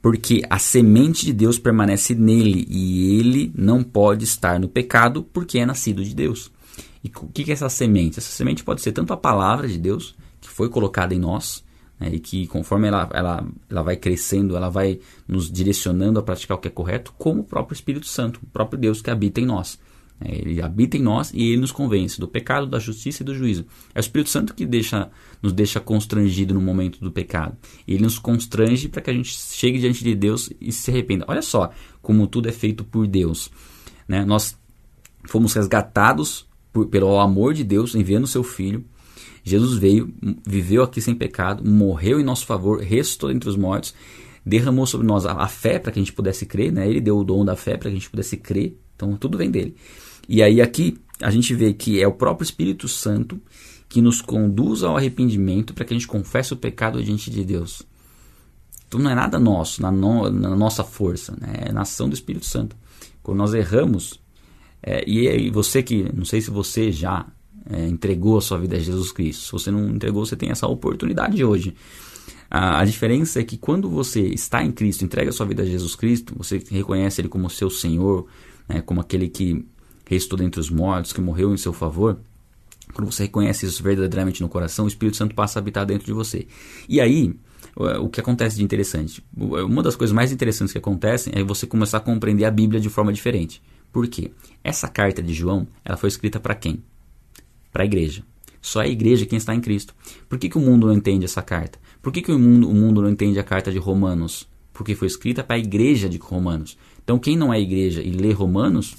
[0.00, 5.58] Porque a semente de Deus permanece nele e ele não pode estar no pecado porque
[5.58, 6.52] é nascido de Deus.
[7.02, 8.18] E o que é essa semente?
[8.18, 11.64] Essa semente pode ser tanto a palavra de Deus, que foi colocada em nós,
[11.98, 16.56] né, e que conforme ela, ela, ela vai crescendo, ela vai nos direcionando a praticar
[16.56, 19.46] o que é correto, como o próprio Espírito Santo, o próprio Deus que habita em
[19.46, 19.78] nós.
[20.20, 23.34] É, ele habita em nós e ele nos convence do pecado, da justiça e do
[23.34, 23.66] juízo.
[23.94, 25.10] É o Espírito Santo que deixa,
[25.42, 27.56] nos deixa constrangido no momento do pecado.
[27.86, 31.24] Ele nos constrange para que a gente chegue diante de Deus e se arrependa.
[31.28, 33.50] Olha só como tudo é feito por Deus.
[34.08, 34.24] Né?
[34.24, 34.58] Nós
[35.24, 38.84] fomos resgatados por, pelo amor de Deus enviando seu Filho
[39.46, 40.12] Jesus veio,
[40.44, 43.94] viveu aqui sem pecado, morreu em nosso favor, ressuscitou entre os mortos,
[44.44, 46.90] derramou sobre nós a, a fé para que a gente pudesse crer, né?
[46.90, 48.76] Ele deu o dom da fé para que a gente pudesse crer.
[48.96, 49.76] Então tudo vem dele.
[50.28, 53.40] E aí aqui a gente vê que é o próprio Espírito Santo
[53.88, 57.82] que nos conduz ao arrependimento para que a gente confesse o pecado diante de Deus.
[58.88, 61.66] Então não é nada nosso, na, no, na nossa força, né?
[61.66, 62.76] é na ação do Espírito Santo.
[63.22, 64.20] Quando nós erramos,
[64.82, 67.26] é, e, e você que, não sei se você já
[67.68, 69.44] é, entregou a sua vida a Jesus Cristo.
[69.44, 71.74] Se você não entregou, você tem essa oportunidade hoje.
[72.48, 75.66] A, a, diferença é que quando você está em Cristo, entrega a sua vida a
[75.66, 78.26] Jesus Cristo, você reconhece Ele como seu Senhor,
[78.68, 79.66] né, como aquele que
[80.06, 82.18] restou dentre os mortos, que morreu em seu favor.
[82.94, 86.12] Quando você reconhece isso verdadeiramente no coração, o Espírito Santo passa a habitar dentro de
[86.12, 86.46] você.
[86.88, 87.34] E aí,
[88.00, 89.22] o que acontece de interessante?
[89.36, 92.88] Uma das coisas mais interessantes que acontecem é você começar a compreender a Bíblia de
[92.88, 93.60] forma diferente.
[93.92, 94.30] Por quê?
[94.62, 96.82] Essa carta de João, ela foi escrita para quem?
[97.72, 98.22] Para a igreja.
[98.62, 99.94] Só a igreja quem está em Cristo.
[100.28, 101.78] Por que, que o mundo não entende essa carta?
[102.02, 104.48] Por que, que o, mundo, o mundo não entende a carta de Romanos?
[104.72, 106.76] Porque foi escrita para a igreja de Romanos.
[107.02, 108.96] Então, quem não é igreja e lê Romanos,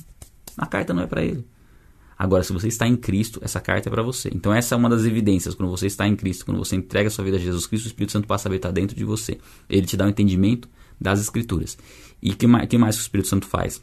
[0.57, 1.45] a carta não é para ele.
[2.17, 4.29] Agora, se você está em Cristo, essa carta é para você.
[4.33, 5.53] Então, essa é uma das evidências.
[5.53, 7.87] Quando você está em Cristo, quando você entrega a sua vida a Jesus Cristo, o
[7.89, 9.37] Espírito Santo passa a habitar dentro de você.
[9.69, 10.67] Ele te dá o um entendimento
[10.99, 11.77] das Escrituras.
[12.21, 13.79] E o que mais, que mais o Espírito Santo faz?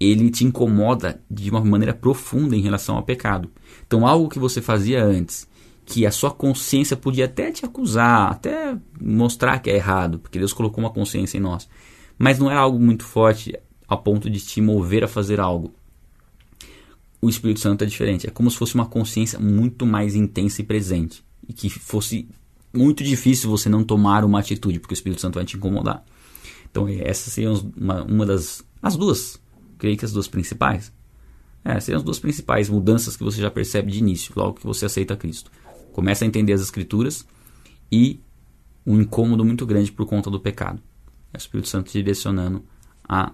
[0.00, 3.48] Ele te incomoda de uma maneira profunda em relação ao pecado.
[3.86, 5.46] Então, algo que você fazia antes,
[5.86, 10.52] que a sua consciência podia até te acusar, até mostrar que é errado, porque Deus
[10.52, 11.68] colocou uma consciência em nós,
[12.18, 13.56] mas não é algo muito forte
[13.88, 15.72] a ponto de te mover a fazer algo
[17.20, 18.26] o Espírito Santo é diferente.
[18.26, 21.24] É como se fosse uma consciência muito mais intensa e presente.
[21.48, 22.28] E que fosse
[22.72, 26.04] muito difícil você não tomar uma atitude, porque o Espírito Santo vai te incomodar.
[26.70, 28.64] Então, essas seriam uma, uma das.
[28.82, 29.40] As duas.
[29.78, 30.92] Creio que as duas principais.
[31.64, 34.86] É, seriam as duas principais mudanças que você já percebe de início, logo que você
[34.86, 35.50] aceita Cristo.
[35.92, 37.26] Começa a entender as Escrituras
[37.90, 38.20] e
[38.86, 40.80] um incômodo muito grande por conta do pecado.
[41.32, 42.64] É o Espírito Santo te direcionando
[43.06, 43.32] a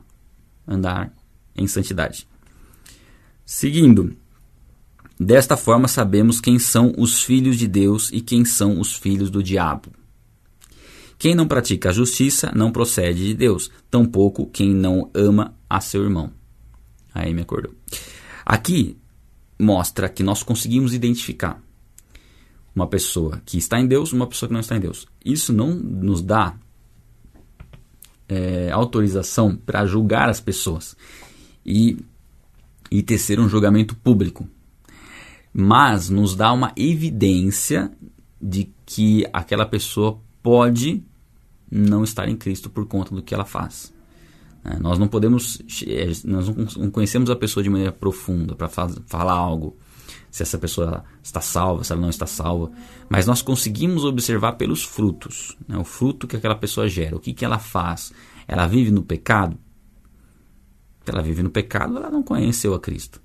[0.66, 1.14] andar
[1.54, 2.26] em santidade.
[3.44, 4.16] Seguindo,
[5.20, 9.42] desta forma sabemos quem são os filhos de Deus e quem são os filhos do
[9.42, 9.92] diabo.
[11.18, 16.02] Quem não pratica a justiça não procede de Deus, tampouco quem não ama a seu
[16.02, 16.32] irmão.
[17.14, 17.72] Aí me acordou.
[18.44, 18.96] Aqui
[19.58, 21.62] mostra que nós conseguimos identificar
[22.74, 25.06] uma pessoa que está em Deus uma pessoa que não está em Deus.
[25.24, 26.56] Isso não nos dá
[28.28, 30.96] é, autorização para julgar as pessoas.
[31.64, 31.96] E
[32.94, 34.48] e tecer um julgamento público.
[35.52, 37.90] Mas nos dá uma evidência
[38.40, 41.02] de que aquela pessoa pode
[41.68, 43.92] não estar em Cristo por conta do que ela faz.
[44.64, 49.32] É, nós não podemos, é, nós não conhecemos a pessoa de maneira profunda para falar
[49.32, 49.76] algo,
[50.30, 52.70] se essa pessoa está salva, se ela não está salva,
[53.08, 57.34] mas nós conseguimos observar pelos frutos, né, o fruto que aquela pessoa gera, o que,
[57.34, 58.12] que ela faz.
[58.46, 59.58] Ela vive no pecado?
[61.10, 63.20] Ela vive no pecado, ela não conheceu a Cristo.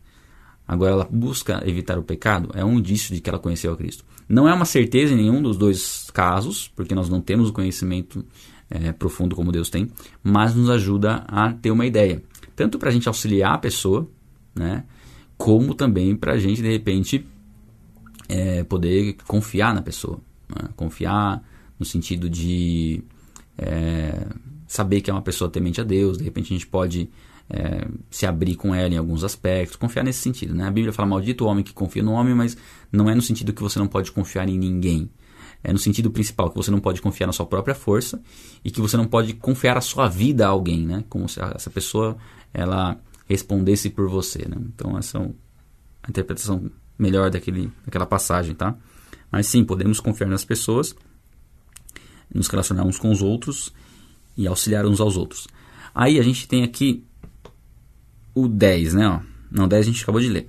[0.67, 4.05] Agora, ela busca evitar o pecado, é um indício de que ela conheceu a Cristo.
[4.27, 8.23] Não é uma certeza em nenhum dos dois casos, porque nós não temos o conhecimento
[8.69, 9.89] é, profundo como Deus tem,
[10.23, 12.21] mas nos ajuda a ter uma ideia.
[12.55, 14.07] Tanto para a gente auxiliar a pessoa,
[14.53, 14.83] né,
[15.37, 17.25] como também para a gente, de repente,
[18.27, 20.19] é, poder confiar na pessoa.
[20.47, 20.69] Né?
[20.75, 21.43] Confiar
[21.79, 23.01] no sentido de
[23.57, 24.27] é,
[24.67, 27.09] saber que é uma pessoa temente a Deus, de repente a gente pode
[27.49, 30.53] é, se abrir com ela em alguns aspectos, confiar nesse sentido.
[30.53, 30.67] Né?
[30.67, 32.55] A Bíblia fala maldito o homem que confia no homem, mas
[32.91, 35.09] não é no sentido que você não pode confiar em ninguém.
[35.63, 38.21] É no sentido principal que você não pode confiar na sua própria força
[38.63, 41.03] e que você não pode confiar a sua vida a alguém, né?
[41.09, 42.17] Como se essa pessoa
[42.53, 44.55] ela respondesse por você, né?
[44.73, 45.21] Então essa é
[46.03, 48.77] a interpretação melhor daquele, daquela passagem, tá?
[49.29, 50.95] Mas sim, podemos confiar nas pessoas,
[52.33, 53.73] nos relacionar uns com os outros
[54.37, 55.45] e auxiliar uns aos outros.
[55.93, 57.05] Aí a gente tem aqui
[58.43, 59.07] o 10, né?
[59.07, 59.19] Ó.
[59.51, 60.47] Não, 10 a gente acabou de ler.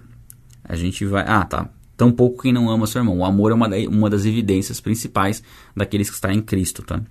[0.64, 1.24] A gente vai.
[1.26, 1.68] Ah, tá.
[1.96, 3.18] Tão pouco quem não ama seu irmão.
[3.18, 5.42] O amor é uma, uma das evidências principais
[5.76, 7.03] daqueles que estão em Cristo, tá?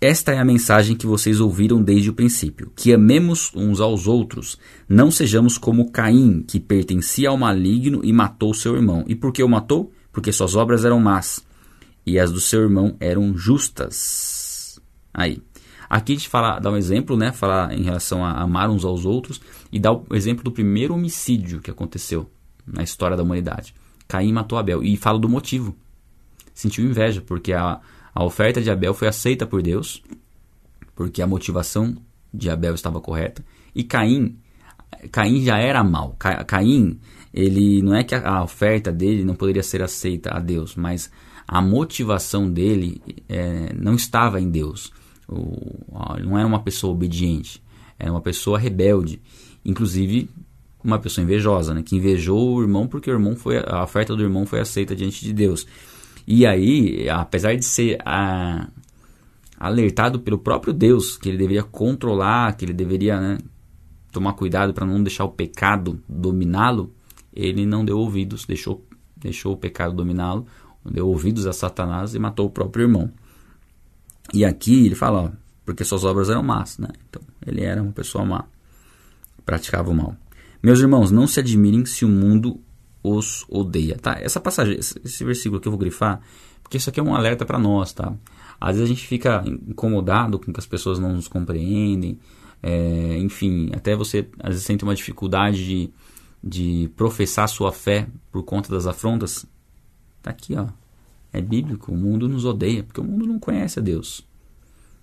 [0.00, 4.58] Esta é a mensagem que vocês ouviram desde o princípio: que amemos uns aos outros,
[4.88, 9.04] não sejamos como Caim, que pertencia ao maligno e matou seu irmão.
[9.06, 9.92] E por que o matou?
[10.12, 11.44] Porque suas obras eram más
[12.06, 14.80] e as do seu irmão eram justas.
[15.12, 15.40] Aí.
[15.94, 17.30] Aqui a gente fala, dá um exemplo, né?
[17.30, 21.60] Falar em relação a amar uns aos outros e dá o exemplo do primeiro homicídio
[21.60, 22.28] que aconteceu
[22.66, 23.72] na história da humanidade.
[24.08, 25.72] Caim matou Abel e fala do motivo.
[26.52, 27.78] Sentiu inveja porque a,
[28.12, 30.02] a oferta de Abel foi aceita por Deus,
[30.96, 31.96] porque a motivação
[32.32, 34.36] de Abel estava correta e Caim
[35.12, 36.16] Caim já era mal.
[36.18, 36.98] Caim,
[37.32, 41.08] ele não é que a oferta dele não poderia ser aceita a Deus, mas
[41.46, 44.92] a motivação dele é, não estava em Deus.
[45.28, 47.62] Não era uma pessoa obediente,
[47.98, 49.20] era uma pessoa rebelde.
[49.64, 50.28] Inclusive,
[50.82, 51.82] uma pessoa invejosa, né?
[51.82, 55.24] que invejou o irmão porque o irmão foi, a oferta do irmão foi aceita diante
[55.24, 55.66] de Deus.
[56.26, 58.68] E aí, apesar de ser a,
[59.58, 63.38] alertado pelo próprio Deus que ele deveria controlar, que ele deveria né,
[64.12, 66.92] tomar cuidado para não deixar o pecado dominá-lo,
[67.32, 70.46] ele não deu ouvidos, deixou, deixou o pecado dominá-lo,
[70.84, 73.10] deu ouvidos a Satanás e matou o próprio irmão.
[74.32, 75.30] E aqui ele fala, ó,
[75.64, 76.88] porque suas obras eram más, né?
[77.08, 78.44] Então, ele era uma pessoa má,
[79.44, 80.16] praticava o mal.
[80.62, 82.60] Meus irmãos, não se admirem se o mundo
[83.02, 84.16] os odeia, tá?
[84.18, 86.20] Essa passagem, esse versículo que eu vou grifar,
[86.62, 88.14] porque isso aqui é um alerta para nós, tá?
[88.58, 92.18] Às vezes a gente fica incomodado com que as pessoas não nos compreendem,
[92.62, 95.90] é, enfim, até você às vezes sente uma dificuldade de,
[96.42, 99.44] de professar sua fé por conta das afrontas,
[100.22, 100.66] tá aqui, ó.
[101.34, 104.24] É bíblico, o mundo nos odeia, porque o mundo não conhece a Deus.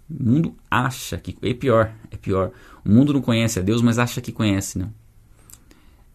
[0.09, 1.37] O mundo acha que.
[1.41, 2.53] É pior, é pior.
[2.85, 4.89] O mundo não conhece a Deus, mas acha que conhece, né?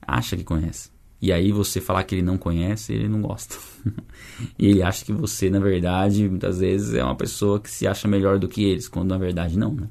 [0.01, 0.91] Acha que conhece.
[1.21, 3.57] E aí você falar que ele não conhece, ele não gosta.
[4.59, 8.09] e ele acha que você, na verdade, muitas vezes é uma pessoa que se acha
[8.09, 9.87] melhor do que eles, quando na verdade não, né?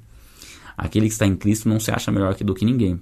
[0.76, 3.00] Aquele que está em Cristo não se acha melhor do que ninguém.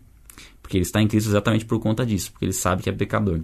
[0.61, 3.39] Porque ele está em Cristo exatamente por conta disso, porque ele sabe que é pecador.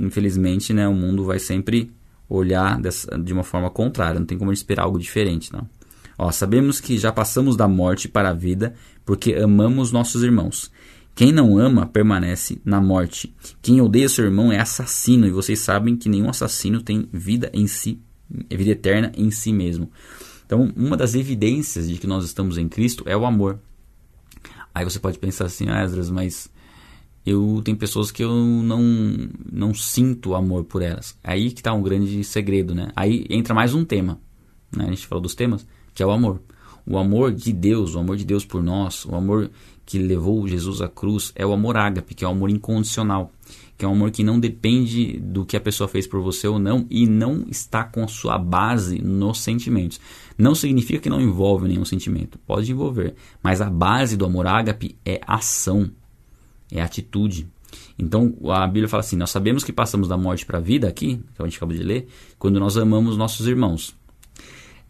[0.00, 1.90] Infelizmente, né, o mundo vai sempre
[2.30, 5.68] olhar dessa, de uma forma contrária, não tem como esperar algo diferente, não.
[6.16, 10.70] Ó, sabemos que já passamos da morte para a vida porque amamos nossos irmãos.
[11.14, 13.34] Quem não ama permanece na morte.
[13.60, 17.66] Quem odeia seu irmão é assassino, e vocês sabem que nenhum assassino tem vida em
[17.66, 18.00] si,
[18.48, 19.90] vida eterna em si mesmo.
[20.46, 23.58] Então, uma das evidências de que nós estamos em Cristo é o amor.
[24.74, 26.48] Aí você pode pensar assim, ah, Esdras, mas
[27.24, 28.80] eu tenho pessoas que eu não,
[29.50, 31.16] não sinto amor por elas.
[31.22, 32.90] Aí que está um grande segredo, né?
[32.96, 34.20] Aí entra mais um tema,
[34.74, 34.84] né?
[34.86, 36.40] A gente falou dos temas, que é o amor.
[36.86, 39.50] O amor de Deus, o amor de Deus por nós, o amor
[39.84, 43.32] que levou Jesus à cruz é o amor ágape, que é o amor incondicional
[43.80, 46.58] que é um amor que não depende do que a pessoa fez por você ou
[46.58, 49.98] não e não está com a sua base nos sentimentos.
[50.36, 54.98] Não significa que não envolve nenhum sentimento, pode envolver, mas a base do amor ágape
[55.02, 55.90] é ação,
[56.72, 57.48] é atitude.
[57.98, 61.22] Então a Bíblia fala assim: nós sabemos que passamos da morte para a vida aqui,
[61.34, 63.94] que a gente acabou de ler, quando nós amamos nossos irmãos.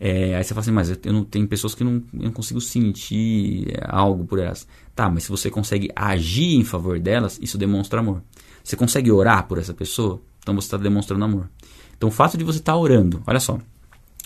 [0.02, 2.58] É, aí você fala assim, mas eu não tenho pessoas que não, eu não consigo
[2.58, 4.66] sentir algo por elas.
[4.94, 8.22] Tá, mas se você consegue agir em favor delas, isso demonstra amor.
[8.64, 10.18] Você consegue orar por essa pessoa?
[10.38, 11.50] Então você está demonstrando amor.
[11.98, 13.58] Então o fato de você estar tá orando, olha só,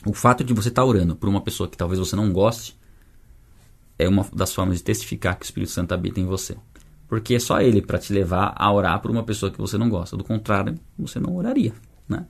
[0.07, 2.79] o fato de você estar tá orando por uma pessoa que talvez você não goste
[3.99, 6.57] é uma das formas de testificar que o Espírito Santo habita em você.
[7.09, 9.89] Porque é só ele para te levar a orar por uma pessoa que você não
[9.89, 10.17] gosta.
[10.17, 11.73] Do contrário, você não oraria.
[12.09, 12.27] Né?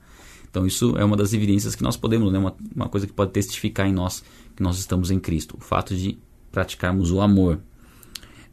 [0.49, 2.39] Então isso é uma das evidências que nós podemos, né?
[2.39, 4.23] uma, uma coisa que pode testificar em nós
[4.55, 5.57] que nós estamos em Cristo.
[5.57, 6.17] O fato de
[6.51, 7.59] praticarmos o amor.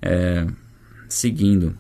[0.00, 0.46] É,
[1.08, 1.78] seguindo.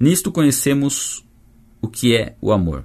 [0.00, 1.24] Nisto conhecemos
[1.82, 2.84] o que é o amor.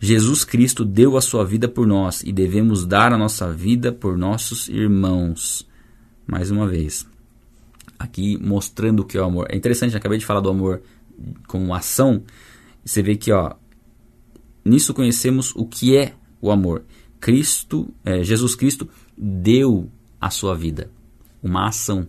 [0.00, 4.16] Jesus Cristo deu a sua vida por nós e devemos dar a nossa vida por
[4.16, 5.66] nossos irmãos.
[6.26, 7.06] Mais uma vez,
[7.98, 9.48] aqui mostrando o que é o amor.
[9.50, 10.82] É interessante, acabei de falar do amor
[11.48, 12.22] como ação.
[12.84, 13.54] Você vê que, ó,
[14.64, 16.84] nisso conhecemos o que é o amor.
[17.20, 20.90] Cristo, é, Jesus Cristo deu a sua vida,
[21.42, 22.06] uma ação.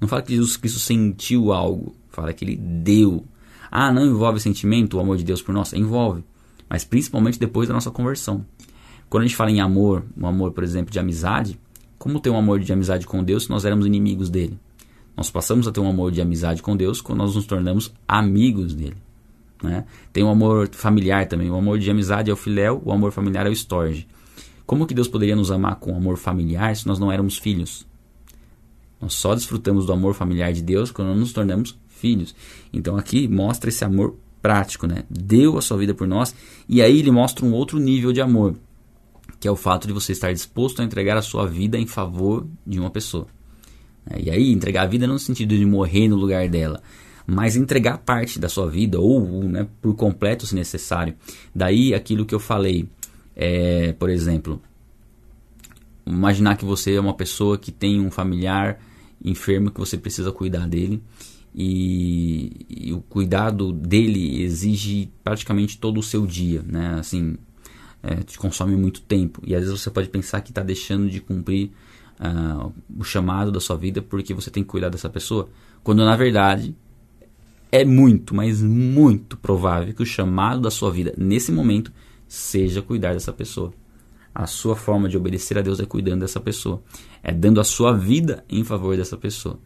[0.00, 3.24] Não fala que Jesus Cristo sentiu algo, fala que ele deu.
[3.70, 5.72] Ah, não envolve sentimento, o amor de Deus por nós?
[5.72, 6.24] Envolve,
[6.70, 8.46] mas principalmente depois da nossa conversão.
[9.08, 11.58] Quando a gente fala em amor, um amor, por exemplo, de amizade,
[11.98, 14.56] como ter um amor de amizade com Deus se nós éramos inimigos dele?
[15.16, 18.72] Nós passamos a ter um amor de amizade com Deus quando nós nos tornamos amigos
[18.72, 18.96] dele.
[19.60, 19.84] Né?
[20.12, 21.50] Tem um amor familiar também.
[21.50, 24.06] O amor de amizade é o filéu, o amor familiar é o storge.
[24.64, 27.84] Como que Deus poderia nos amar com amor familiar se nós não éramos filhos?
[29.00, 32.34] Nós só desfrutamos do amor familiar de Deus quando nos tornamos filhos.
[32.72, 35.04] Então aqui mostra esse amor prático, né?
[35.08, 36.34] Deu a sua vida por nós
[36.68, 38.56] e aí ele mostra um outro nível de amor,
[39.38, 42.46] que é o fato de você estar disposto a entregar a sua vida em favor
[42.66, 43.26] de uma pessoa.
[44.08, 46.82] É, e aí entregar a vida não no sentido de morrer no lugar dela,
[47.26, 51.14] mas entregar parte da sua vida ou né, por completo se necessário.
[51.54, 52.88] Daí aquilo que eu falei,
[53.36, 54.60] é, por exemplo,
[56.06, 58.80] imaginar que você é uma pessoa que tem um familiar
[59.22, 61.02] enfermo que você precisa cuidar dele.
[61.54, 66.94] E, e, o cuidado dele exige praticamente todo o seu dia, né?
[67.00, 67.36] Assim,
[68.02, 69.42] é, te consome muito tempo.
[69.44, 71.72] E às vezes você pode pensar que está deixando de cumprir
[72.20, 75.48] uh, o chamado da sua vida porque você tem que cuidar dessa pessoa,
[75.82, 76.74] quando na verdade
[77.72, 81.92] é muito, mas muito provável que o chamado da sua vida nesse momento
[82.28, 83.72] seja cuidar dessa pessoa.
[84.32, 86.82] A sua forma de obedecer a Deus é cuidando dessa pessoa,
[87.22, 89.58] é dando a sua vida em favor dessa pessoa.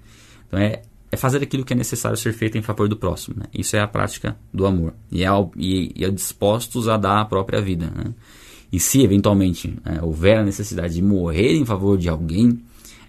[0.47, 0.83] Então é,
[1.15, 3.37] é fazer aquilo que é necessário ser feito em favor do próximo.
[3.39, 3.47] Né?
[3.55, 7.25] Isso é a prática do amor e é, e, e é dispostos a dar a
[7.25, 7.87] própria vida.
[7.87, 8.13] Né?
[8.73, 12.61] E se eventualmente é, houver a necessidade de morrer em favor de alguém,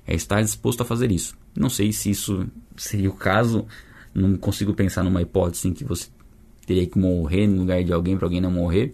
[0.05, 1.35] é estar disposto a fazer isso.
[1.55, 2.45] Não sei se isso
[2.77, 3.65] seria o caso,
[4.13, 6.07] não consigo pensar numa hipótese em que você
[6.67, 8.93] teria que morrer no lugar de alguém para alguém não morrer.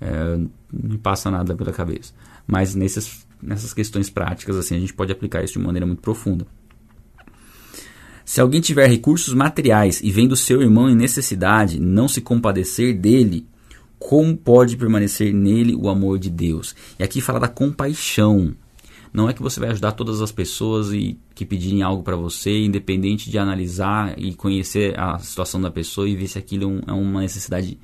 [0.00, 2.14] É, não me passa nada pela cabeça.
[2.46, 6.46] Mas nesses, nessas questões práticas, assim, a gente pode aplicar isso de maneira muito profunda.
[8.28, 13.46] Se alguém tiver recursos materiais e vendo seu irmão em necessidade, não se compadecer dele,
[13.98, 16.76] como pode permanecer nele o amor de Deus?
[16.98, 18.54] E aqui fala da compaixão.
[19.14, 22.64] Não é que você vai ajudar todas as pessoas e que pedirem algo para você,
[22.64, 26.92] independente de analisar e conhecer a situação da pessoa e ver se aquilo é, é
[26.92, 27.78] uma necessidade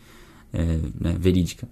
[0.53, 1.67] é, né, verídica.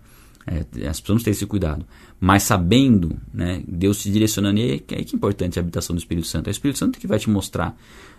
[0.47, 1.85] É, as pessoas têm esse cuidado.
[2.18, 6.27] Mas sabendo, né, Deus te direcionando, e é, que é importante a habitação do Espírito
[6.27, 6.47] Santo.
[6.47, 7.77] É o Espírito Santo que vai te mostrar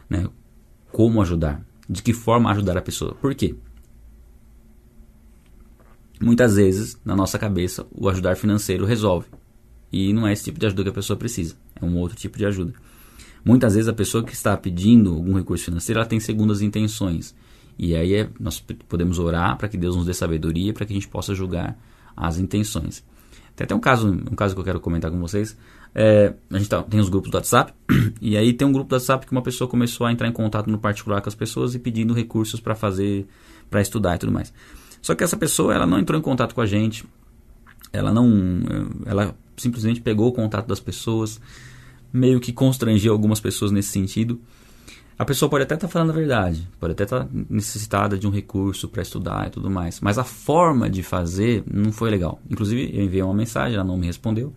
[0.07, 0.27] né,
[0.93, 3.15] como ajudar, de que forma ajudar a pessoa.
[3.15, 3.55] Por quê?
[6.21, 9.27] Muitas vezes, na nossa cabeça, o ajudar financeiro resolve.
[9.91, 12.37] E não é esse tipo de ajuda que a pessoa precisa, é um outro tipo
[12.37, 12.73] de ajuda.
[13.43, 17.35] Muitas vezes a pessoa que está pedindo algum recurso financeiro, ela tem segundas intenções.
[17.77, 20.95] E aí é, nós podemos orar para que Deus nos dê sabedoria, para que a
[20.95, 21.77] gente possa julgar
[22.15, 23.03] as intenções.
[23.55, 25.57] Tem até um caso, um caso que eu quero comentar com vocês.
[25.95, 27.73] É, a gente tá, tem os grupos do WhatsApp,
[28.19, 30.69] e aí tem um grupo do WhatsApp que uma pessoa começou a entrar em contato
[30.69, 33.27] no particular com as pessoas e pedindo recursos para fazer,
[33.69, 34.51] para estudar e tudo mais.
[35.01, 37.05] Só que essa pessoa, ela não entrou em contato com a gente,
[37.91, 38.25] ela não,
[39.05, 41.39] ela simplesmente pegou o contato das pessoas,
[42.11, 44.41] meio que constrangeu algumas pessoas nesse sentido.
[45.17, 48.25] A pessoa pode até estar tá falando a verdade, pode até estar tá necessitada de
[48.25, 52.41] um recurso para estudar e tudo mais, mas a forma de fazer não foi legal.
[52.49, 54.51] Inclusive, eu enviei uma mensagem, ela não me respondeu.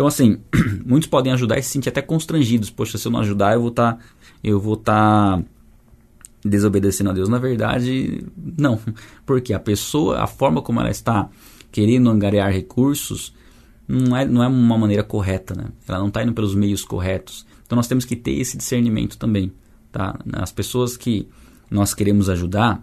[0.00, 0.38] Então, assim,
[0.82, 2.70] muitos podem ajudar e se sentir até constrangidos.
[2.70, 4.02] Poxa, se eu não ajudar, eu vou estar, tá,
[4.42, 5.44] eu vou estar
[6.42, 7.28] desobedecendo a Deus.
[7.28, 8.80] Na verdade, não,
[9.26, 11.28] porque a pessoa, a forma como ela está
[11.70, 13.34] querendo angariar recursos,
[13.86, 15.66] não é, não é uma maneira correta, né?
[15.86, 17.44] Ela não está indo pelos meios corretos.
[17.66, 19.52] Então nós temos que ter esse discernimento também,
[19.92, 20.18] tá?
[20.32, 21.28] As pessoas que
[21.70, 22.82] nós queremos ajudar,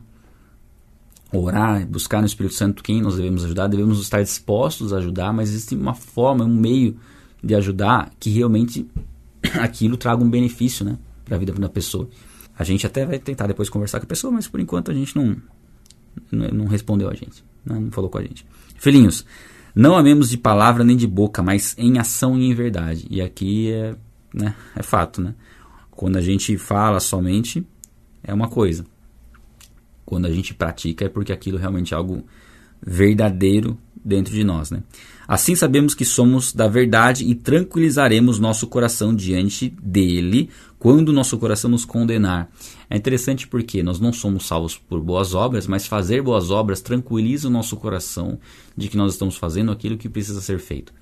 [1.32, 5.50] orar, buscar no Espírito Santo quem nós devemos ajudar, devemos estar dispostos a ajudar, mas
[5.50, 6.98] existe uma forma, um meio
[7.44, 8.88] de ajudar que realmente
[9.60, 12.10] aquilo traga um benefício, né, para a vida da pessoa.
[12.58, 15.16] A gente até vai tentar depois conversar com a pessoa, mas por enquanto a gente
[15.16, 15.36] não
[16.32, 17.80] não, respondeu a gente, né?
[17.80, 18.46] não falou com a gente.
[18.78, 19.26] Filhinhos,
[19.76, 23.06] não amemos de palavra nem de boca, mas em ação e em verdade.
[23.10, 23.96] E aqui é,
[24.34, 25.36] né, é fato, né?
[25.92, 27.66] Quando a gente fala somente,
[28.24, 28.86] é uma coisa.
[30.08, 32.26] Quando a gente pratica, é porque aquilo realmente é algo
[32.82, 34.82] verdadeiro dentro de nós, né?
[35.28, 40.50] Assim sabemos que somos da verdade e tranquilizaremos nosso coração diante dele
[40.80, 42.50] quando nosso coração nos condenar.
[42.90, 47.50] É interessante porque nós não somos salvos por boas obras, mas fazer boas obras tranquiliza
[47.50, 48.40] o nosso coração
[48.78, 50.94] de que nós estamos fazendo aquilo que precisa ser feito.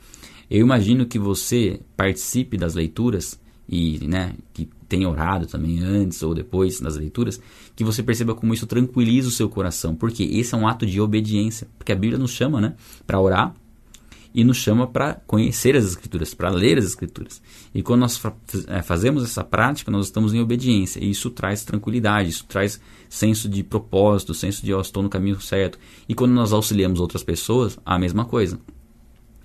[0.49, 3.39] Eu imagino que você participe das leituras
[3.69, 7.39] e né, que tenha orado também antes ou depois das leituras,
[7.75, 11.01] que você perceba como isso tranquiliza o seu coração, porque esse é um ato de
[11.01, 12.75] obediência, porque a Bíblia nos chama né,
[13.05, 13.55] para orar,
[14.35, 17.41] e nos chama para conhecer as Escrituras, para ler as Escrituras.
[17.73, 18.21] E quando nós
[18.67, 22.77] é, fazemos essa prática, nós estamos em obediência, e isso traz tranquilidade, isso traz
[23.07, 25.79] senso de propósito, senso de eu estou no caminho certo.
[26.09, 28.59] E quando nós auxiliamos outras pessoas, a mesma coisa.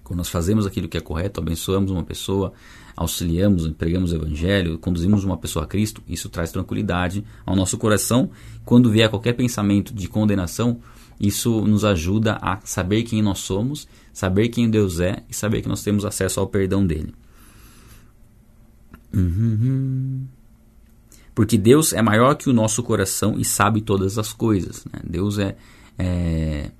[0.02, 2.52] Quando nós fazemos aquilo que é correto, abençoamos uma pessoa,
[3.00, 8.30] auxiliamos, pregamos o evangelho, conduzimos uma pessoa a Cristo, isso traz tranquilidade ao nosso coração.
[8.62, 10.78] Quando vier qualquer pensamento de condenação,
[11.18, 15.68] isso nos ajuda a saber quem nós somos, saber quem Deus é e saber que
[15.68, 17.14] nós temos acesso ao perdão dele.
[19.14, 20.26] Uhum.
[21.34, 24.84] Porque Deus é maior que o nosso coração e sabe todas as coisas.
[24.84, 25.00] Né?
[25.02, 25.56] Deus é,
[25.98, 26.70] é.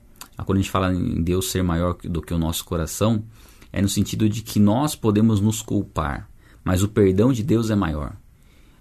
[0.45, 3.25] Quando a gente fala em Deus ser maior do que o nosso coração,
[3.73, 6.29] é no sentido de que nós podemos nos culpar,
[6.65, 8.17] mas o perdão de Deus é maior.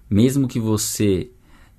[0.10, 1.30] Mesmo que você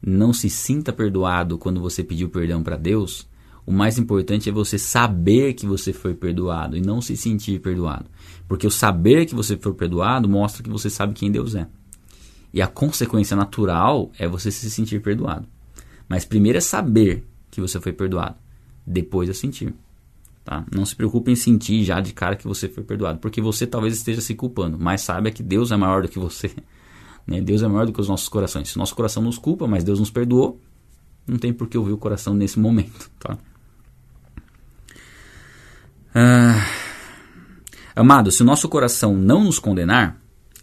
[0.01, 3.29] não se sinta perdoado quando você pediu perdão para Deus,
[3.67, 8.07] o mais importante é você saber que você foi perdoado e não se sentir perdoado.
[8.49, 11.69] Porque o saber que você foi perdoado mostra que você sabe quem Deus é.
[12.53, 15.47] E a consequência natural é você se sentir perdoado.
[16.09, 18.37] Mas primeiro é saber que você foi perdoado,
[18.85, 19.73] depois é sentir.
[20.45, 20.65] Tá?
[20.75, 23.97] Não se preocupe em sentir já de cara que você foi perdoado, porque você talvez
[23.97, 26.51] esteja se culpando, mas saiba que Deus é maior do que você.
[27.27, 27.39] Né?
[27.41, 28.71] Deus é maior do que os nossos corações.
[28.71, 30.59] Se nosso coração nos culpa, mas Deus nos perdoou,
[31.29, 33.11] não tem por que ouvir o coração nesse momento.
[33.21, 33.39] Tá?
[36.15, 36.67] Ah,
[37.95, 40.21] amado, se o nosso coração não nos condenar,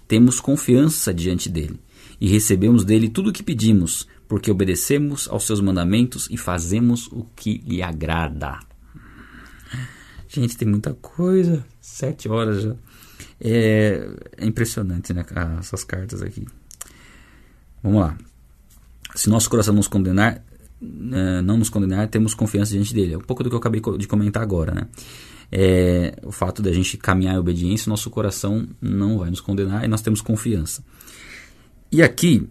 [0.08, 1.80] temos confiança diante dele
[2.20, 7.26] e recebemos dele tudo o que pedimos, porque obedecemos aos seus mandamentos e fazemos o
[7.36, 8.60] que lhe agrada.
[10.28, 11.66] Gente, tem muita coisa.
[11.80, 12.76] Sete horas já.
[13.40, 15.26] É, é impressionante, né?
[15.60, 16.46] Essas cartas aqui.
[17.82, 18.18] Vamos lá.
[19.16, 20.44] Se nosso coração nos condenar,
[20.82, 23.14] eh, não nos condenar, temos confiança diante dele.
[23.14, 24.88] É um pouco do que eu acabei de comentar agora, né?
[25.52, 29.88] é, o fato da gente caminhar em obediência, nosso coração não vai nos condenar e
[29.88, 30.84] nós temos confiança.
[31.92, 32.48] E aqui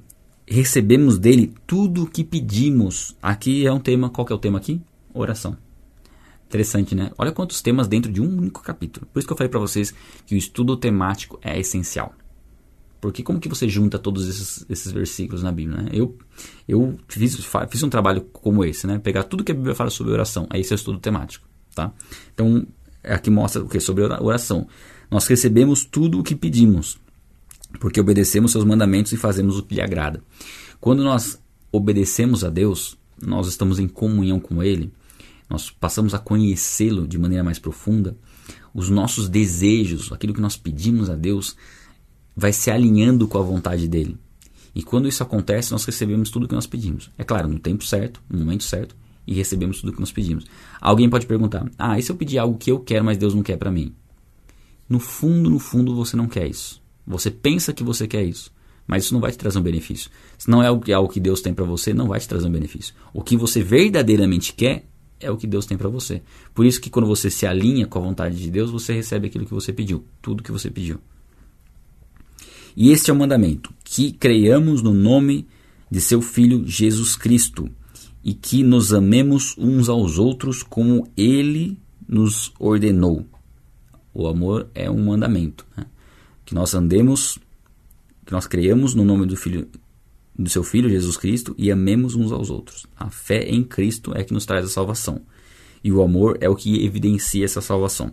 [0.47, 3.15] recebemos dele tudo o que pedimos.
[3.23, 4.81] Aqui é um tema, qual que é o tema aqui?
[5.13, 5.66] Oração.
[6.47, 7.11] Interessante, né?
[7.19, 9.07] Olha quantos temas dentro de um único capítulo.
[9.13, 9.93] Por isso que eu falei para vocês
[10.25, 12.15] que o estudo temático é essencial.
[13.01, 15.83] Porque como que você junta todos esses, esses versículos na Bíblia?
[15.83, 15.91] Né?
[15.93, 16.17] Eu,
[16.67, 17.37] eu fiz,
[17.69, 18.99] fiz um trabalho como esse, né?
[18.99, 20.47] Pegar tudo que a Bíblia fala sobre oração.
[20.49, 21.93] Aí esse é o estudo temático, tá?
[22.33, 22.67] Então,
[23.05, 23.79] aqui mostra o que?
[23.81, 24.67] Sobre oração.
[25.11, 26.99] Nós recebemos tudo o que pedimos,
[27.81, 30.23] porque obedecemos seus mandamentos e fazemos o que lhe agrada.
[30.81, 31.41] Quando nós
[31.71, 34.93] obedecemos a Deus, nós estamos em comunhão com Ele,
[35.49, 38.17] nós passamos a conhecê-lo de maneira mais profunda,
[38.75, 41.57] os nossos desejos, aquilo que nós pedimos a Deus,
[42.37, 44.19] vai se alinhando com a vontade dele.
[44.75, 47.11] E quando isso acontece, nós recebemos tudo o que nós pedimos.
[47.17, 48.95] É claro, no tempo certo, no momento certo,
[49.27, 50.45] e recebemos tudo o que nós pedimos.
[50.81, 53.43] Alguém pode perguntar: "Ah, e se eu pedir algo que eu quero, mas Deus não
[53.43, 53.95] quer para mim?"
[54.89, 56.83] No fundo, no fundo, você não quer isso.
[57.07, 58.53] Você pensa que você quer isso,
[58.87, 60.11] mas isso não vai te trazer um benefício.
[60.37, 62.95] Se não é algo que Deus tem para você, não vai te trazer um benefício.
[63.13, 64.87] O que você verdadeiramente quer
[65.21, 66.23] é o que Deus tem para você.
[66.55, 69.47] Por isso que quando você se alinha com a vontade de Deus, você recebe aquilo
[69.47, 70.99] que você pediu, tudo que você pediu.
[72.77, 75.47] E este é o mandamento: que creiamos no nome
[75.91, 77.71] de seu Filho Jesus Cristo
[78.23, 83.25] e que nos amemos uns aos outros como ele nos ordenou.
[84.13, 85.67] O amor é um mandamento.
[85.77, 85.87] Né?
[86.45, 87.39] Que nós andemos,
[88.25, 89.69] que nós creiamos no nome do Filho
[90.39, 92.87] do seu Filho Jesus Cristo e amemos uns aos outros.
[92.97, 95.23] A fé em Cristo é que nos traz a salvação.
[95.83, 98.13] E o amor é o que evidencia essa salvação.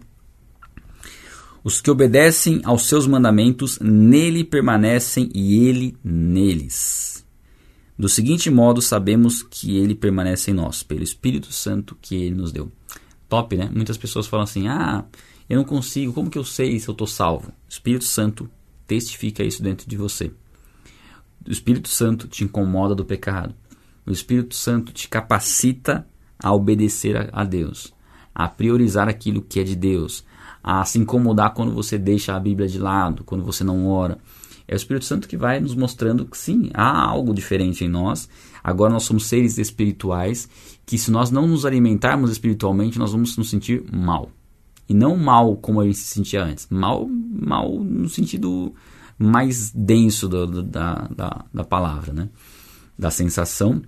[1.63, 7.25] Os que obedecem aos seus mandamentos nele permanecem e ele neles.
[7.97, 12.51] Do seguinte modo, sabemos que ele permanece em nós, pelo Espírito Santo que ele nos
[12.51, 12.71] deu.
[13.29, 13.69] Top, né?
[13.73, 15.05] Muitas pessoas falam assim: ah,
[15.49, 17.49] eu não consigo, como que eu sei se eu estou salvo?
[17.49, 18.49] O Espírito Santo
[18.85, 20.31] testifica isso dentro de você.
[21.47, 23.53] O Espírito Santo te incomoda do pecado.
[24.05, 27.93] O Espírito Santo te capacita a obedecer a, Deus,
[28.33, 30.25] a priorizar aquilo que é de Deus,
[30.63, 34.17] a se incomodar quando você deixa a Bíblia de lado, quando você não ora.
[34.67, 38.29] É o Espírito Santo que vai nos mostrando que sim, há algo diferente em nós.
[38.63, 40.49] Agora nós somos seres espirituais
[40.85, 44.31] que se nós não nos alimentarmos espiritualmente, nós vamos nos sentir mal.
[44.87, 46.67] E não mal como a gente se sentia antes.
[46.69, 48.73] Mal, mal no sentido
[49.17, 52.29] mais denso do, do, da, da, da palavra, né?
[52.97, 53.81] Da sensação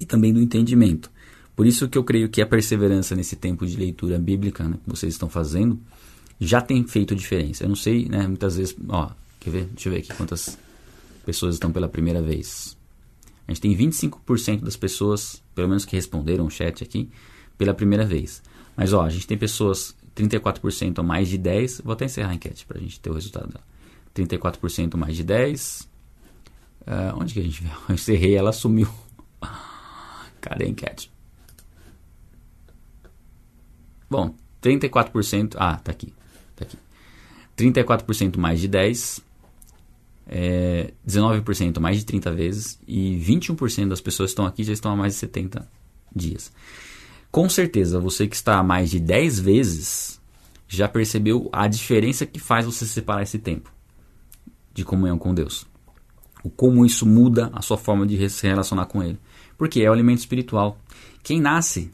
[0.00, 1.10] e também do entendimento.
[1.54, 4.90] Por isso que eu creio que a perseverança nesse tempo de leitura bíblica né, que
[4.90, 5.80] vocês estão fazendo
[6.38, 7.64] já tem feito diferença.
[7.64, 9.64] Eu não sei, né, muitas vezes, ó, quer ver?
[9.66, 10.58] Deixa eu ver aqui quantas
[11.24, 12.76] pessoas estão pela primeira vez.
[13.48, 17.08] A gente tem 25% das pessoas, pelo menos que responderam o chat aqui,
[17.56, 18.42] pela primeira vez.
[18.76, 21.80] Mas ó, a gente tem pessoas 34% a mais de 10.
[21.82, 23.64] Vou até encerrar a enquete para a gente ter o resultado dela.
[24.16, 25.80] 34% mais de 10.
[25.80, 27.72] Uh, ah, onde que a gente viu?
[27.88, 28.88] Eu encerrei, ela sumiu.
[30.40, 31.12] Cadê a enquete?
[34.08, 35.54] Bom, 34%.
[35.56, 36.12] Ah, tá aqui.
[36.54, 36.78] Tá aqui.
[37.56, 39.20] 34% mais de 10.
[40.28, 42.78] É, 19% mais de 30 vezes.
[42.86, 45.68] E 21% das pessoas que estão aqui já estão há mais de 70
[46.14, 46.52] dias.
[47.30, 50.20] Com certeza, você que está há mais de 10 vezes
[50.68, 53.75] já percebeu a diferença que faz você separar esse tempo
[54.76, 55.66] de comunhão com Deus.
[56.44, 59.18] O como isso muda a sua forma de se relacionar com Ele.
[59.58, 60.78] Porque é o alimento espiritual.
[61.22, 61.90] Quem nasce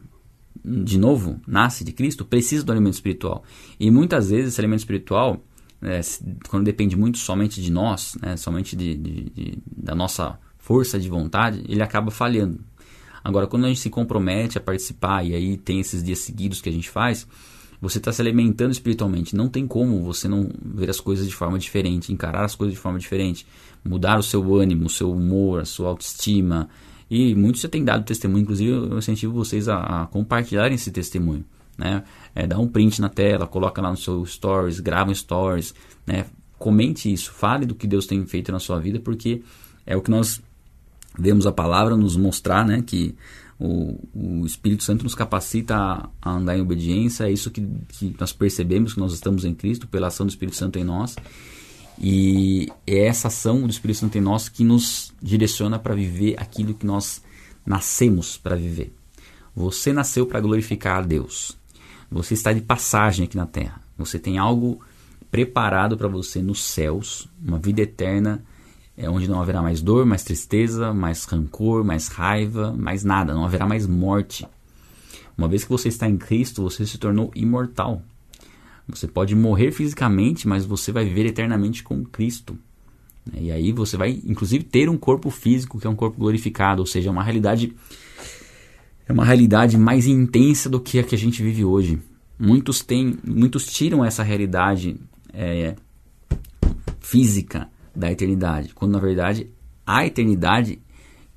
[0.64, 3.42] de novo, nasce de Cristo, precisa do alimento espiritual.
[3.80, 5.42] E muitas vezes esse alimento espiritual,
[5.80, 6.00] é,
[6.48, 11.08] quando depende muito somente de nós, né, somente de, de, de, da nossa força de
[11.08, 12.60] vontade, ele acaba falhando.
[13.24, 16.68] Agora, quando a gente se compromete a participar e aí tem esses dias seguidos que
[16.68, 17.26] a gente faz,
[17.82, 19.34] você está se alimentando espiritualmente.
[19.34, 22.80] Não tem como você não ver as coisas de forma diferente, encarar as coisas de
[22.80, 23.44] forma diferente,
[23.84, 26.68] mudar o seu ânimo, o seu humor, a sua autoestima,
[27.10, 31.44] e muitos já têm dado testemunho, inclusive eu incentivo vocês a, a compartilharem esse testemunho.
[31.76, 32.04] Né?
[32.34, 35.74] É, dá um print na tela, coloca lá no seu stories, grava um stories,
[36.06, 36.26] né?
[36.58, 39.42] comente isso, fale do que Deus tem feito na sua vida, porque
[39.84, 40.40] é o que nós
[41.18, 42.82] vemos a palavra nos mostrar, né?
[42.86, 43.16] que
[43.64, 48.14] o, o Espírito Santo nos capacita a, a, andar em obediência, é isso que, que
[48.18, 51.14] nós percebemos que nós estamos em Cristo, pela ação do Espírito Santo em nós,
[51.96, 56.74] e é essa ação do Espírito Santo em nós que nos direciona para viver aquilo
[56.74, 57.22] que nós
[57.64, 58.92] nascemos para viver.
[59.54, 61.56] Você nasceu para glorificar a Deus.
[62.10, 63.80] Você está de passagem aqui na terra.
[63.96, 64.80] Você tem algo
[65.30, 68.42] preparado para você nos céus, uma vida eterna,
[68.96, 73.44] é onde não haverá mais dor, mais tristeza, mais rancor, mais raiva, mais nada, não
[73.44, 74.46] haverá mais morte.
[75.36, 78.02] Uma vez que você está em Cristo, você se tornou imortal.
[78.88, 82.58] Você pode morrer fisicamente, mas você vai viver eternamente com Cristo.
[83.32, 86.86] E aí você vai, inclusive, ter um corpo físico que é um corpo glorificado, ou
[86.86, 87.74] seja, uma realidade
[89.08, 92.00] é uma realidade mais intensa do que a que a gente vive hoje.
[92.38, 94.96] Muitos têm, muitos tiram essa realidade
[95.32, 95.74] é,
[97.00, 99.50] física da eternidade, quando na verdade
[99.86, 100.80] a eternidade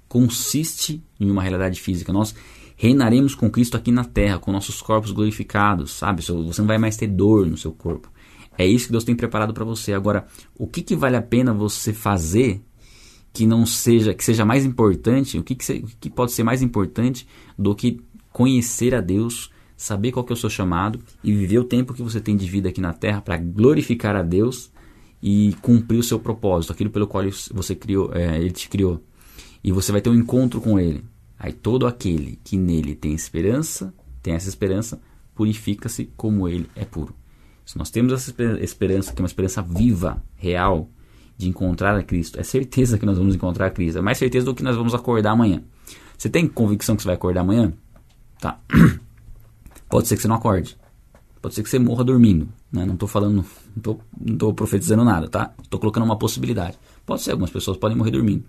[0.08, 2.14] consiste em uma realidade física.
[2.14, 2.36] Nós
[2.76, 6.22] reinaremos com Cristo aqui na terra, com nossos corpos glorificados, sabe?
[6.22, 8.12] Você não vai mais ter dor no seu corpo.
[8.58, 9.94] É isso que Deus tem preparado para você.
[9.94, 10.26] Agora,
[10.58, 12.62] o que, que vale a pena você fazer
[13.34, 15.38] que não seja que seja mais importante?
[15.38, 17.28] O que, que, o que pode ser mais importante
[17.58, 18.00] do que
[18.32, 22.04] conhecer a Deus, saber qual que é o seu chamado e viver o tempo que
[22.04, 24.72] você tem de vida aqui na Terra para glorificar a Deus
[25.28, 29.02] e cumprir o seu propósito, aquilo pelo qual você criou, é, ele te criou.
[29.64, 31.04] E você vai ter um encontro com Ele.
[31.40, 35.02] Aí todo aquele que nele tem esperança, tem essa esperança,
[35.34, 37.16] purifica-se como Ele é puro.
[37.66, 40.92] Se nós temos essa esperança, que é uma esperança viva, real,
[41.36, 43.98] de encontrar a Cristo, é certeza que nós vamos encontrar a Cristo.
[43.98, 45.64] É mais certeza do que nós vamos acordar amanhã.
[46.16, 47.74] Você tem convicção que você vai acordar amanhã?
[48.40, 48.60] Tá.
[49.90, 50.78] Pode ser que você não acorde.
[51.46, 52.50] Pode ser que você morra dormindo.
[52.72, 52.86] Né?
[52.86, 55.54] Não estou falando, não estou profetizando nada, tá?
[55.62, 56.78] Estou colocando uma possibilidade.
[57.06, 58.44] Pode ser, algumas pessoas podem morrer dormindo.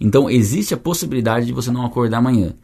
[0.00, 2.54] Então existe a possibilidade de você não acordar amanhã.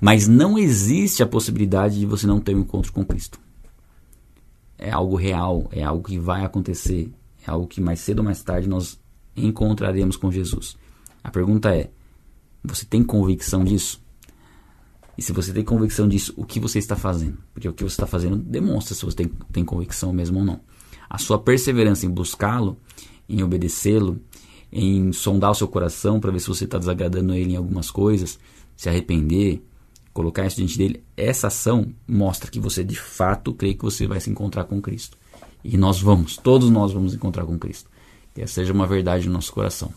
[0.00, 3.40] Mas não existe a possibilidade de você não ter um encontro com Cristo
[4.84, 7.10] é algo real, é algo que vai acontecer,
[7.46, 9.00] é algo que mais cedo ou mais tarde nós
[9.34, 10.76] encontraremos com Jesus.
[11.22, 11.90] A pergunta é:
[12.62, 14.03] você tem convicção disso?
[15.16, 17.38] E se você tem convicção disso, o que você está fazendo?
[17.52, 20.60] Porque o que você está fazendo demonstra se você tem, tem convicção mesmo ou não.
[21.08, 22.76] A sua perseverança em buscá-lo,
[23.28, 24.20] em obedecê-lo,
[24.72, 28.38] em sondar o seu coração para ver se você está desagradando ele em algumas coisas,
[28.76, 29.62] se arrepender,
[30.12, 34.20] colocar isso diante dele, essa ação mostra que você de fato crê que você vai
[34.20, 35.16] se encontrar com Cristo.
[35.62, 37.88] E nós vamos, todos nós vamos encontrar com Cristo.
[38.34, 39.92] Que essa seja uma verdade no nosso coração.